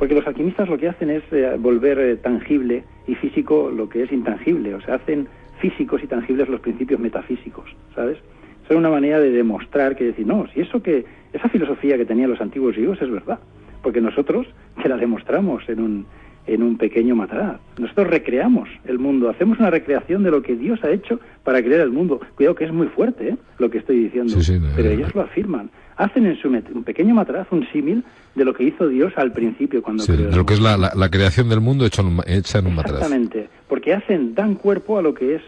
porque 0.00 0.14
los 0.14 0.26
alquimistas 0.26 0.66
lo 0.66 0.78
que 0.78 0.88
hacen 0.88 1.10
es 1.10 1.22
eh, 1.30 1.56
volver 1.58 1.98
eh, 1.98 2.16
tangible 2.16 2.84
y 3.06 3.14
físico 3.16 3.70
lo 3.70 3.86
que 3.90 4.04
es 4.04 4.10
intangible, 4.10 4.74
o 4.74 4.80
sea, 4.80 4.94
hacen 4.94 5.28
físicos 5.58 6.02
y 6.02 6.06
tangibles 6.06 6.48
los 6.48 6.60
principios 6.60 6.98
metafísicos, 6.98 7.76
¿sabes? 7.94 8.16
Es 8.66 8.74
una 8.74 8.88
manera 8.88 9.20
de 9.20 9.30
demostrar 9.30 9.96
que 9.96 10.04
decir, 10.04 10.26
no, 10.26 10.46
si 10.54 10.60
eso 10.60 10.82
que, 10.82 11.04
esa 11.34 11.50
filosofía 11.50 11.98
que 11.98 12.06
tenían 12.06 12.30
los 12.30 12.40
antiguos 12.40 12.76
griegos 12.76 13.02
es 13.02 13.10
verdad, 13.10 13.40
porque 13.82 14.00
nosotros 14.00 14.46
que 14.82 14.88
la 14.88 14.96
demostramos 14.96 15.68
en 15.68 15.80
un, 15.80 16.06
en 16.46 16.62
un 16.62 16.78
pequeño 16.78 17.14
matraz. 17.14 17.60
Nosotros 17.78 18.08
recreamos 18.08 18.70
el 18.86 18.98
mundo, 18.98 19.28
hacemos 19.28 19.58
una 19.58 19.68
recreación 19.68 20.22
de 20.22 20.30
lo 20.30 20.40
que 20.40 20.56
Dios 20.56 20.82
ha 20.82 20.90
hecho 20.90 21.20
para 21.44 21.62
crear 21.62 21.82
el 21.82 21.90
mundo. 21.90 22.20
Cuidado 22.36 22.54
que 22.54 22.64
es 22.64 22.72
muy 22.72 22.86
fuerte 22.86 23.28
¿eh? 23.28 23.36
lo 23.58 23.68
que 23.68 23.78
estoy 23.78 24.04
diciendo, 24.04 24.32
Sí, 24.40 24.54
sí, 24.54 24.60
pero 24.74 24.88
eh, 24.88 24.94
ellos 24.94 25.14
lo 25.14 25.20
afirman. 25.20 25.70
Hacen 26.02 26.24
en 26.26 26.36
su 26.40 26.48
un 26.48 26.82
pequeño 26.84 27.14
matraz 27.14 27.46
un 27.50 27.66
símil 27.72 28.02
de 28.34 28.44
lo 28.44 28.54
que 28.54 28.64
hizo 28.64 28.88
Dios 28.88 29.12
al 29.16 29.32
principio 29.32 29.82
cuando 29.82 30.02
Sí, 30.04 30.12
creó 30.12 30.30
de 30.30 30.36
lo 30.36 30.46
que 30.46 30.54
es 30.54 30.60
la, 30.60 30.76
la- 30.78 30.92
la 30.94 31.08
creación 31.10 31.48
del 31.48 31.60
mundo 31.60 31.84
hecha 31.84 32.00
en 32.02 32.08
un, 32.08 32.20
hecha 32.26 32.58
en 32.58 32.66
un 32.68 32.74
matraz. 32.74 32.94
Exactamente, 32.94 33.48
porque 33.68 33.92
hacen, 33.92 34.34
dan 34.34 34.54
cuerpo 34.54 34.98
a 34.98 35.02
lo 35.02 35.12
que 35.14 35.34
es 35.36 35.42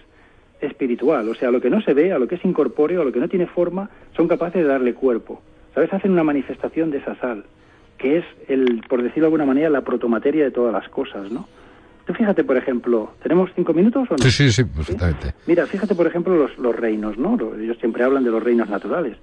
espiritual, 0.60 1.28
o 1.28 1.34
sea, 1.34 1.48
a 1.48 1.52
lo 1.52 1.60
que 1.60 1.70
no 1.70 1.80
se 1.82 1.94
ve, 1.94 2.12
a 2.12 2.18
lo 2.18 2.28
que 2.28 2.36
es 2.36 2.44
incorpóreo, 2.44 3.02
a 3.02 3.04
lo 3.04 3.12
que 3.12 3.18
no 3.20 3.28
tiene 3.28 3.46
forma, 3.46 3.88
son 4.16 4.28
capaces 4.28 4.62
de 4.62 4.68
darle 4.68 4.94
cuerpo. 4.94 5.40
¿Sabes? 5.74 5.92
Hacen 5.92 6.10
una 6.12 6.22
manifestación 6.22 6.90
de 6.90 6.98
esa 6.98 7.14
sal, 7.16 7.44
que 7.98 8.18
es, 8.18 8.24
el, 8.48 8.82
por 8.88 9.02
decirlo 9.02 9.22
de 9.22 9.26
alguna 9.28 9.46
manera, 9.46 9.70
la 9.70 9.80
protomateria 9.80 10.44
de 10.44 10.50
todas 10.50 10.72
las 10.72 10.88
cosas, 10.90 11.30
¿no? 11.32 11.48
Tú 12.06 12.12
fíjate, 12.14 12.44
por 12.44 12.56
ejemplo, 12.56 13.12
¿tenemos 13.22 13.48
cinco 13.54 13.72
minutos 13.72 14.06
o 14.10 14.14
no? 14.14 14.18
Sí, 14.24 14.30
sí, 14.30 14.50
sí, 14.52 14.64
perfectamente. 14.64 15.34
Mira, 15.46 15.66
fíjate, 15.66 15.94
por 15.94 16.06
ejemplo, 16.06 16.36
los, 16.36 16.58
los 16.58 16.74
reinos, 16.76 17.16
¿no? 17.16 17.36
Lo- 17.36 17.56
Ellos 17.56 17.78
siempre 17.78 18.02
hablan 18.04 18.24
de 18.24 18.30
los 18.30 18.42
reinos 18.42 18.68
naturales. 18.68 19.16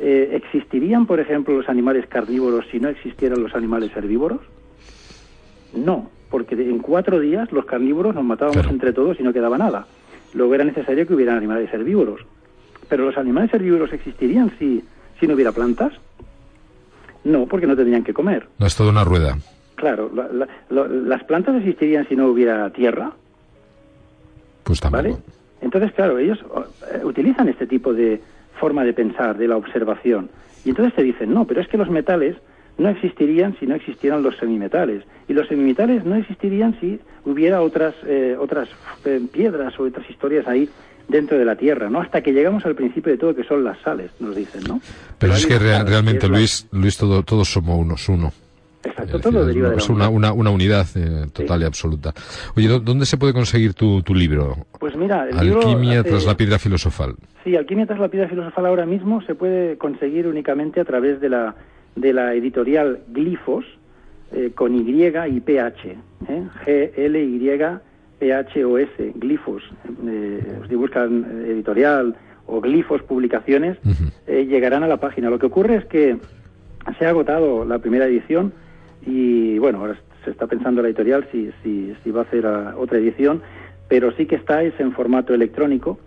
Eh, 0.00 0.30
¿Existirían, 0.34 1.06
por 1.06 1.18
ejemplo, 1.20 1.56
los 1.56 1.68
animales 1.68 2.06
carnívoros 2.06 2.64
si 2.70 2.78
no 2.78 2.88
existieran 2.88 3.42
los 3.42 3.54
animales 3.54 3.90
herbívoros? 3.96 4.40
No, 5.74 6.08
porque 6.30 6.54
en 6.54 6.78
cuatro 6.78 7.18
días 7.20 7.50
los 7.52 7.64
carnívoros 7.64 8.14
nos 8.14 8.24
matábamos 8.24 8.58
Claro. 8.58 8.70
entre 8.70 8.92
todos 8.92 9.18
y 9.18 9.22
no 9.22 9.32
quedaba 9.32 9.58
nada. 9.58 9.86
Luego 10.34 10.54
era 10.54 10.64
necesario 10.64 11.06
que 11.06 11.14
hubieran 11.14 11.36
animales 11.36 11.72
herbívoros. 11.72 12.20
Pero 12.88 13.04
los 13.06 13.16
animales 13.18 13.52
herbívoros 13.52 13.92
existirían 13.92 14.52
si, 14.58 14.82
si 15.18 15.26
no 15.26 15.34
hubiera 15.34 15.52
plantas? 15.52 15.92
No, 17.24 17.46
porque 17.46 17.66
no 17.66 17.76
tendrían 17.76 18.04
que 18.04 18.14
comer. 18.14 18.46
No 18.58 18.66
es 18.66 18.76
toda 18.76 18.90
una 18.90 19.04
rueda. 19.04 19.36
Claro, 19.74 20.10
la- 20.14 20.28
la- 20.70 20.86
las 20.88 21.24
plantas 21.24 21.56
existirían 21.56 22.06
si 22.08 22.16
no 22.16 22.28
hubiera 22.28 22.70
tierra. 22.70 23.12
Pues 24.64 24.80
tampoco. 24.80 25.02
¿Vale? 25.02 25.16
Entonces, 25.60 25.92
claro, 25.92 26.18
ellos 26.18 26.38
eh, 26.92 27.04
utilizan 27.04 27.48
este 27.48 27.66
tipo 27.66 27.92
de 27.92 28.20
forma 28.58 28.84
de 28.84 28.92
pensar, 28.92 29.36
de 29.36 29.48
la 29.48 29.56
observación. 29.56 30.30
Y 30.64 30.70
entonces 30.70 30.94
te 30.94 31.02
dicen, 31.02 31.32
no, 31.32 31.46
pero 31.46 31.60
es 31.60 31.68
que 31.68 31.78
los 31.78 31.90
metales 31.90 32.36
no 32.76 32.88
existirían 32.88 33.56
si 33.58 33.66
no 33.66 33.74
existieran 33.74 34.22
los 34.22 34.36
semimetales. 34.36 35.04
Y 35.28 35.32
los 35.32 35.48
semimetales 35.48 36.04
no 36.04 36.14
existirían 36.14 36.78
si 36.80 37.00
hubiera 37.24 37.60
otras, 37.60 37.94
eh, 38.06 38.36
otras 38.38 38.68
eh, 39.04 39.20
piedras 39.32 39.78
o 39.78 39.84
otras 39.84 40.08
historias 40.08 40.46
ahí 40.46 40.68
dentro 41.08 41.38
de 41.38 41.44
la 41.44 41.56
Tierra, 41.56 41.88
¿no? 41.90 42.00
Hasta 42.00 42.22
que 42.22 42.32
llegamos 42.32 42.64
al 42.66 42.74
principio 42.74 43.12
de 43.12 43.18
todo, 43.18 43.34
que 43.34 43.44
son 43.44 43.64
las 43.64 43.78
sales, 43.80 44.10
nos 44.20 44.36
dicen, 44.36 44.62
¿no? 44.68 44.80
Pero 45.18 45.32
es 45.34 45.46
que 45.46 45.58
realmente, 45.58 46.28
Luis, 46.28 46.68
Luis 46.70 46.96
todo, 46.96 47.22
todos 47.22 47.48
somos 47.48 47.78
unos 47.78 48.08
uno. 48.08 48.32
Exacto, 48.84 49.18
todo 49.20 49.32
decir, 49.44 49.46
deriva 49.48 49.68
de 49.70 49.76
la 49.76 49.82
es 49.82 49.88
una, 49.88 50.08
unidad. 50.08 50.16
una, 50.16 50.32
una 50.32 50.50
unidad 50.50 50.86
eh, 50.94 51.26
total 51.32 51.62
y 51.62 51.64
absoluta. 51.64 52.12
Oye, 52.56 52.68
¿dó- 52.68 52.78
¿dónde 52.80 53.06
se 53.06 53.16
puede 53.16 53.32
conseguir 53.32 53.74
tu, 53.74 54.02
tu 54.02 54.14
libro? 54.14 54.56
Pues 54.78 54.94
mira, 54.96 55.28
el 55.28 55.36
libro 55.38 55.60
Alquimia 55.60 56.00
hace- 56.00 56.10
tras 56.10 56.24
la 56.24 56.36
piedra 56.36 56.58
filosofal. 56.60 57.14
Sí, 57.44 57.56
Alquimia 57.56 57.86
tras 57.86 57.98
la 57.98 58.08
piedra 58.08 58.28
filosofal 58.28 58.66
ahora 58.66 58.86
mismo 58.86 59.20
se 59.22 59.34
puede 59.34 59.76
conseguir 59.78 60.26
únicamente 60.28 60.80
a 60.80 60.84
través 60.84 61.20
de 61.20 61.28
la, 61.28 61.56
de 61.96 62.12
la 62.12 62.34
editorial 62.34 63.00
Glifos, 63.08 63.64
eh, 64.32 64.52
con 64.54 64.74
Y 64.74 64.80
y 64.80 65.40
PH, 65.40 65.96
¿eh? 66.28 66.42
G-L-Y-P-H-O-S, 68.20 69.12
Glifos. 69.16 69.62
Eh, 70.06 70.58
si 70.68 70.74
buscan 70.74 71.24
eh, 71.24 71.52
editorial 71.52 72.14
o 72.46 72.60
Glifos 72.60 73.02
Publicaciones, 73.02 73.78
Ujú. 73.84 74.04
eh, 74.26 74.46
llegarán 74.46 74.82
a 74.82 74.86
la 74.88 74.98
página. 74.98 75.30
Lo 75.30 75.38
que 75.38 75.46
ocurre 75.46 75.76
es 75.76 75.84
que 75.86 76.16
se 76.98 77.06
ha 77.06 77.10
agotado 77.10 77.64
la 77.64 77.78
primera 77.78 78.06
edición 78.06 78.52
y 79.06 79.58
bueno, 79.58 79.78
ahora 79.78 79.98
se 80.24 80.30
está 80.30 80.46
pensando 80.46 80.82
la 80.82 80.88
editorial 80.88 81.26
si, 81.32 81.50
si, 81.62 81.94
si 82.02 82.10
va 82.10 82.20
a 82.20 82.24
hacer 82.24 82.46
ah, 82.46 82.74
otra 82.76 82.98
edición, 82.98 83.42
pero 83.88 84.12
sí 84.12 84.26
que 84.26 84.36
está 84.36 84.62
es 84.62 84.78
en 84.78 84.92
formato 84.92 85.34
electrónico 85.34 85.98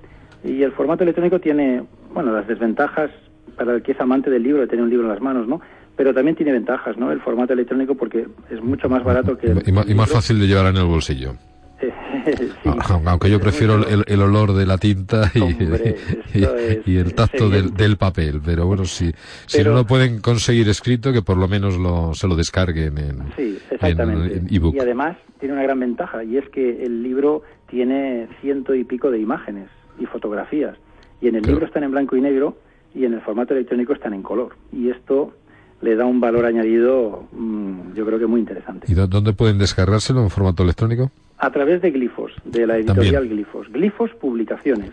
y 0.44 0.64
el 0.64 0.72
formato 0.72 1.04
electrónico 1.04 1.40
tiene, 1.40 1.84
bueno, 2.14 2.32
las 2.32 2.48
desventajas 2.48 3.12
para 3.56 3.76
el 3.76 3.82
que 3.84 3.92
es 3.92 4.00
amante 4.00 4.30
del 4.30 4.44
libro, 4.44 4.62
de 4.62 4.68
tener 4.68 4.84
un 4.84 4.90
libro 4.90 5.06
en 5.06 5.14
las 5.14 5.22
manos, 5.22 5.48
¿no? 5.48 5.62
Pero 5.96 6.14
también 6.14 6.36
tiene 6.36 6.52
ventajas, 6.52 6.98
¿no? 6.98 7.12
El 7.12 7.22
formato 7.22 7.54
electrónico 7.54 7.96
porque 7.96 8.28
es 8.50 8.62
mucho 8.62 8.90
más 8.90 9.04
barato 9.04 9.38
que... 9.38 9.48
el 9.48 9.64
Y, 9.68 9.94
más 9.94 10.12
fácil 10.12 10.40
de 10.40 10.48
llevar 10.48 10.68
en 10.68 10.78
el 10.78 10.86
bolsillo. 10.86 11.34
Sí, 12.26 12.52
Ah, 12.66 13.00
Aunque 13.06 13.30
yo 13.30 13.40
prefiero 13.40 13.76
el, 13.88 14.04
el 14.06 14.22
olor 14.22 14.54
de 14.54 14.66
la 14.66 14.78
tinta 14.78 15.32
y, 15.34 15.40
Hombre, 15.42 15.96
y- 16.34 16.44
esto 16.44 16.56
es- 16.58 16.88
y 16.88 16.98
el 16.98 17.14
tacto 17.16 17.50
del, 17.50 17.98
papel. 17.98 18.42
Pero 18.46 18.68
bueno, 18.68 18.86
si, 18.86 19.12
si 19.48 19.58
Pero- 19.58 19.72
no 19.72 19.78
lo 19.80 19.86
pueden 19.88 20.20
conseguir 20.22 20.70
escrito, 20.70 21.12
que 21.12 21.22
por 21.22 21.38
lo 21.38 21.48
menos 21.48 21.78
lo, 21.78 22.14
se 22.14 22.28
lo 22.28 22.36
descarguen 22.36 22.98
en 22.98 23.18
Sí, 23.36 23.58
en- 23.70 23.76
exactamente. 23.76 24.38
en 24.38 24.48
ebook. 24.54 24.76
y 24.76 24.80
además 24.80 25.18
tiene 25.40 25.54
una 25.54 25.64
gran 25.64 25.80
ventaja 25.80 26.24
y 26.24 26.38
es 26.38 26.48
que 26.50 26.86
el 26.86 27.02
libro 27.02 27.42
tiene 27.70 28.28
ciento 28.42 28.76
y 28.76 28.84
pico 28.84 29.10
de 29.10 29.20
imágenes 29.20 29.70
y 30.00 30.06
fotografías. 30.06 30.78
Y 31.22 31.28
en 31.28 31.36
el 31.36 31.42
Claro. 31.42 31.54
libro 31.56 31.68
están 31.68 31.84
en 31.84 31.92
blanco 31.92 32.16
y 32.16 32.22
negro 32.22 32.58
y 32.94 33.06
en 33.06 33.14
el 33.14 33.22
formato 33.22 33.54
electrónico 33.54 33.94
están 33.94 34.14
en 34.14 34.22
color. 34.22 34.56
Y 34.74 34.90
esto 34.90 35.34
le 35.82 35.96
da 35.96 36.06
un 36.06 36.20
valor 36.22 36.46
añadido, 36.46 37.28
mm, 37.32 37.94
yo 37.96 38.06
creo 38.06 38.20
que 38.20 38.28
muy 38.28 38.40
interesante. 38.40 38.86
¿Y 38.92 38.96
dó- 38.96 39.08
dónde 39.08 39.34
pueden 39.34 39.58
descargárselo 39.58 40.22
en 40.22 40.30
formato 40.30 40.64
electrónico? 40.64 41.12
A 41.38 41.50
través 41.52 41.82
de 41.82 41.90
Glifos, 41.92 42.32
de 42.46 42.68
la 42.68 42.78
editorial 42.78 43.28
Glifos. 43.28 43.68
Glifos 43.72 44.12
Publicaciones. 44.12 44.92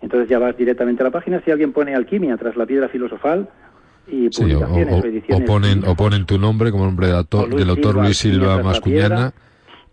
Entonces 0.00 0.28
ya 0.28 0.38
vas 0.38 0.56
directamente 0.56 1.02
a 1.02 1.04
la 1.06 1.10
página. 1.10 1.40
Si 1.44 1.50
alguien 1.50 1.72
pone 1.72 1.94
alquimia 1.94 2.36
tras 2.36 2.56
la 2.56 2.66
piedra 2.66 2.88
filosofal 2.88 3.48
y 4.06 4.28
Sí, 4.30 4.42
o, 4.54 4.58
publicaciones 4.60 4.94
o- 4.94 4.98
o 4.98 5.04
ediciones. 5.06 5.48
o 5.48 5.52
ponen, 5.52 5.84
o 5.86 5.94
ponen 5.96 6.26
tu 6.26 6.38
nombre 6.38 6.70
como 6.70 6.84
nombre 6.84 7.06
de 7.08 7.14
autor, 7.16 7.48
del 7.54 7.70
autor 7.70 7.92
Silva, 7.92 8.04
Luis 8.04 8.18
Silva 8.18 8.56
la 8.58 8.62
Mascuñana, 8.62 9.32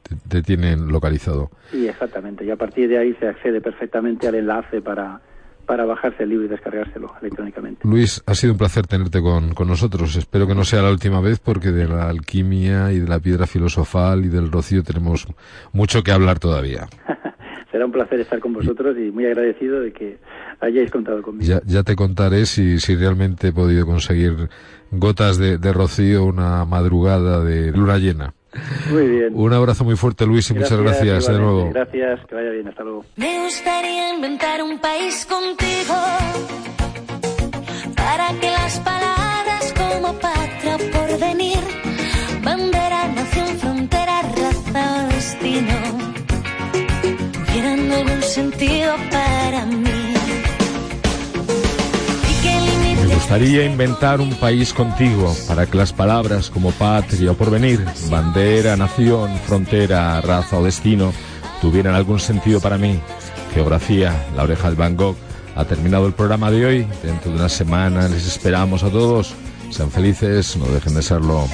te, 0.04 0.16
te 0.28 0.42
tienen 0.42 0.88
localizado. 0.90 1.50
Sí, 1.72 1.88
exactamente. 1.88 2.44
Y 2.46 2.52
a 2.52 2.56
partir 2.56 2.90
de 2.90 2.98
ahí 2.98 3.14
se 3.20 3.28
accede 3.28 3.62
perfectamente 3.62 4.28
al 4.28 4.36
enlace 4.36 4.82
para, 4.82 5.22
para 5.70 5.86
bajarse 5.86 6.24
el 6.24 6.30
libro 6.30 6.46
y 6.46 6.48
descargárselo 6.48 7.14
electrónicamente. 7.22 7.88
Luis, 7.88 8.24
ha 8.26 8.34
sido 8.34 8.54
un 8.54 8.58
placer 8.58 8.88
tenerte 8.88 9.22
con, 9.22 9.54
con 9.54 9.68
nosotros. 9.68 10.16
Espero 10.16 10.48
que 10.48 10.56
no 10.56 10.64
sea 10.64 10.82
la 10.82 10.90
última 10.90 11.22
vez 11.22 11.38
porque 11.38 11.70
de 11.70 11.88
la 11.88 12.10
alquimia 12.10 12.92
y 12.92 12.98
de 12.98 13.08
la 13.08 13.20
piedra 13.20 13.46
filosofal 13.46 14.26
y 14.26 14.30
del 14.30 14.52
rocío 14.52 14.82
tenemos 14.82 15.28
mucho 15.72 16.02
que 16.02 16.12
hablar 16.12 16.40
todavía. 16.40 16.88
Será 17.72 17.86
un 17.86 17.92
placer 17.92 18.20
estar 18.20 18.40
con 18.40 18.52
vosotros 18.52 18.98
y 18.98 19.12
muy 19.12 19.28
agradecido 19.28 19.80
de 19.80 19.94
que 19.94 20.18
hayáis 20.60 20.90
contado 20.90 21.22
conmigo. 21.22 21.46
Ya, 21.48 21.62
ya 21.64 21.84
te 21.84 21.96
contaré 21.96 22.48
si, 22.48 22.80
si 22.80 22.96
realmente 22.96 23.50
he 23.50 23.54
podido 23.54 23.86
conseguir 23.86 24.50
gotas 24.90 25.38
de, 25.38 25.60
de 25.60 25.72
rocío 25.72 26.26
una 26.26 26.66
madrugada 26.66 27.44
de 27.44 27.72
luna 27.72 28.00
llena. 28.00 28.34
Muy 28.90 29.08
bien. 29.08 29.32
Un 29.34 29.54
abrazo 29.54 29.84
muy 29.84 29.96
fuerte, 29.96 30.26
Luis, 30.26 30.50
y 30.50 30.54
muchas 30.54 30.80
gracias 30.80 31.28
de 31.28 31.40
nuevo. 31.40 31.70
Gracias, 31.72 32.20
que 32.28 32.36
vaya 32.36 32.50
bien, 32.50 32.68
hasta 32.68 32.84
luego. 32.84 33.06
Me 33.16 33.44
gustaría 33.44 34.14
inventar 34.16 34.64
un 34.64 34.80
país 34.80 35.26
contigo 35.26 35.96
para 37.96 38.28
que 38.40 38.50
las 38.50 38.80
palabras 38.80 39.74
como 39.78 40.14
patria 40.14 40.78
por 40.92 41.20
venir, 41.20 41.60
bandera, 42.44 43.08
nación, 43.10 43.48
frontera, 43.60 44.22
raza 44.22 45.06
o 45.06 45.14
destino, 45.14 45.76
tuvieran 47.34 47.92
algún 47.92 48.22
sentido 48.24 48.96
para 49.12 49.66
mí. 49.66 49.99
Gustaría 53.20 53.66
inventar 53.66 54.22
un 54.22 54.34
país 54.36 54.74
contigo 54.74 55.36
para 55.46 55.66
que 55.66 55.78
las 55.78 55.92
palabras 55.92 56.50
como 56.50 56.72
patria 56.72 57.32
o 57.32 57.36
porvenir, 57.36 57.86
bandera, 58.10 58.78
nación, 58.78 59.30
frontera, 59.46 60.22
raza 60.22 60.58
o 60.58 60.64
destino 60.64 61.12
tuvieran 61.62 61.96
algún 61.96 62.22
sentido 62.22 62.62
para 62.62 62.78
mí. 62.78 62.98
Geografía, 63.54 64.16
la 64.38 64.44
oreja 64.44 64.70
del 64.70 64.78
Van 64.78 64.96
Gogh. 64.96 65.18
Ha 65.58 65.66
terminado 65.66 66.08
el 66.08 66.14
programa 66.14 66.50
de 66.50 66.66
hoy. 66.66 66.88
Dentro 67.04 67.32
de 67.32 67.40
una 67.40 67.50
semana 67.50 68.08
les 68.08 68.26
esperamos 68.26 68.84
a 68.84 68.90
todos. 68.90 69.36
Sean 69.70 69.92
felices, 69.92 70.56
no 70.56 70.66
dejen 70.68 70.96
de 70.96 71.04
serlo. 71.04 71.46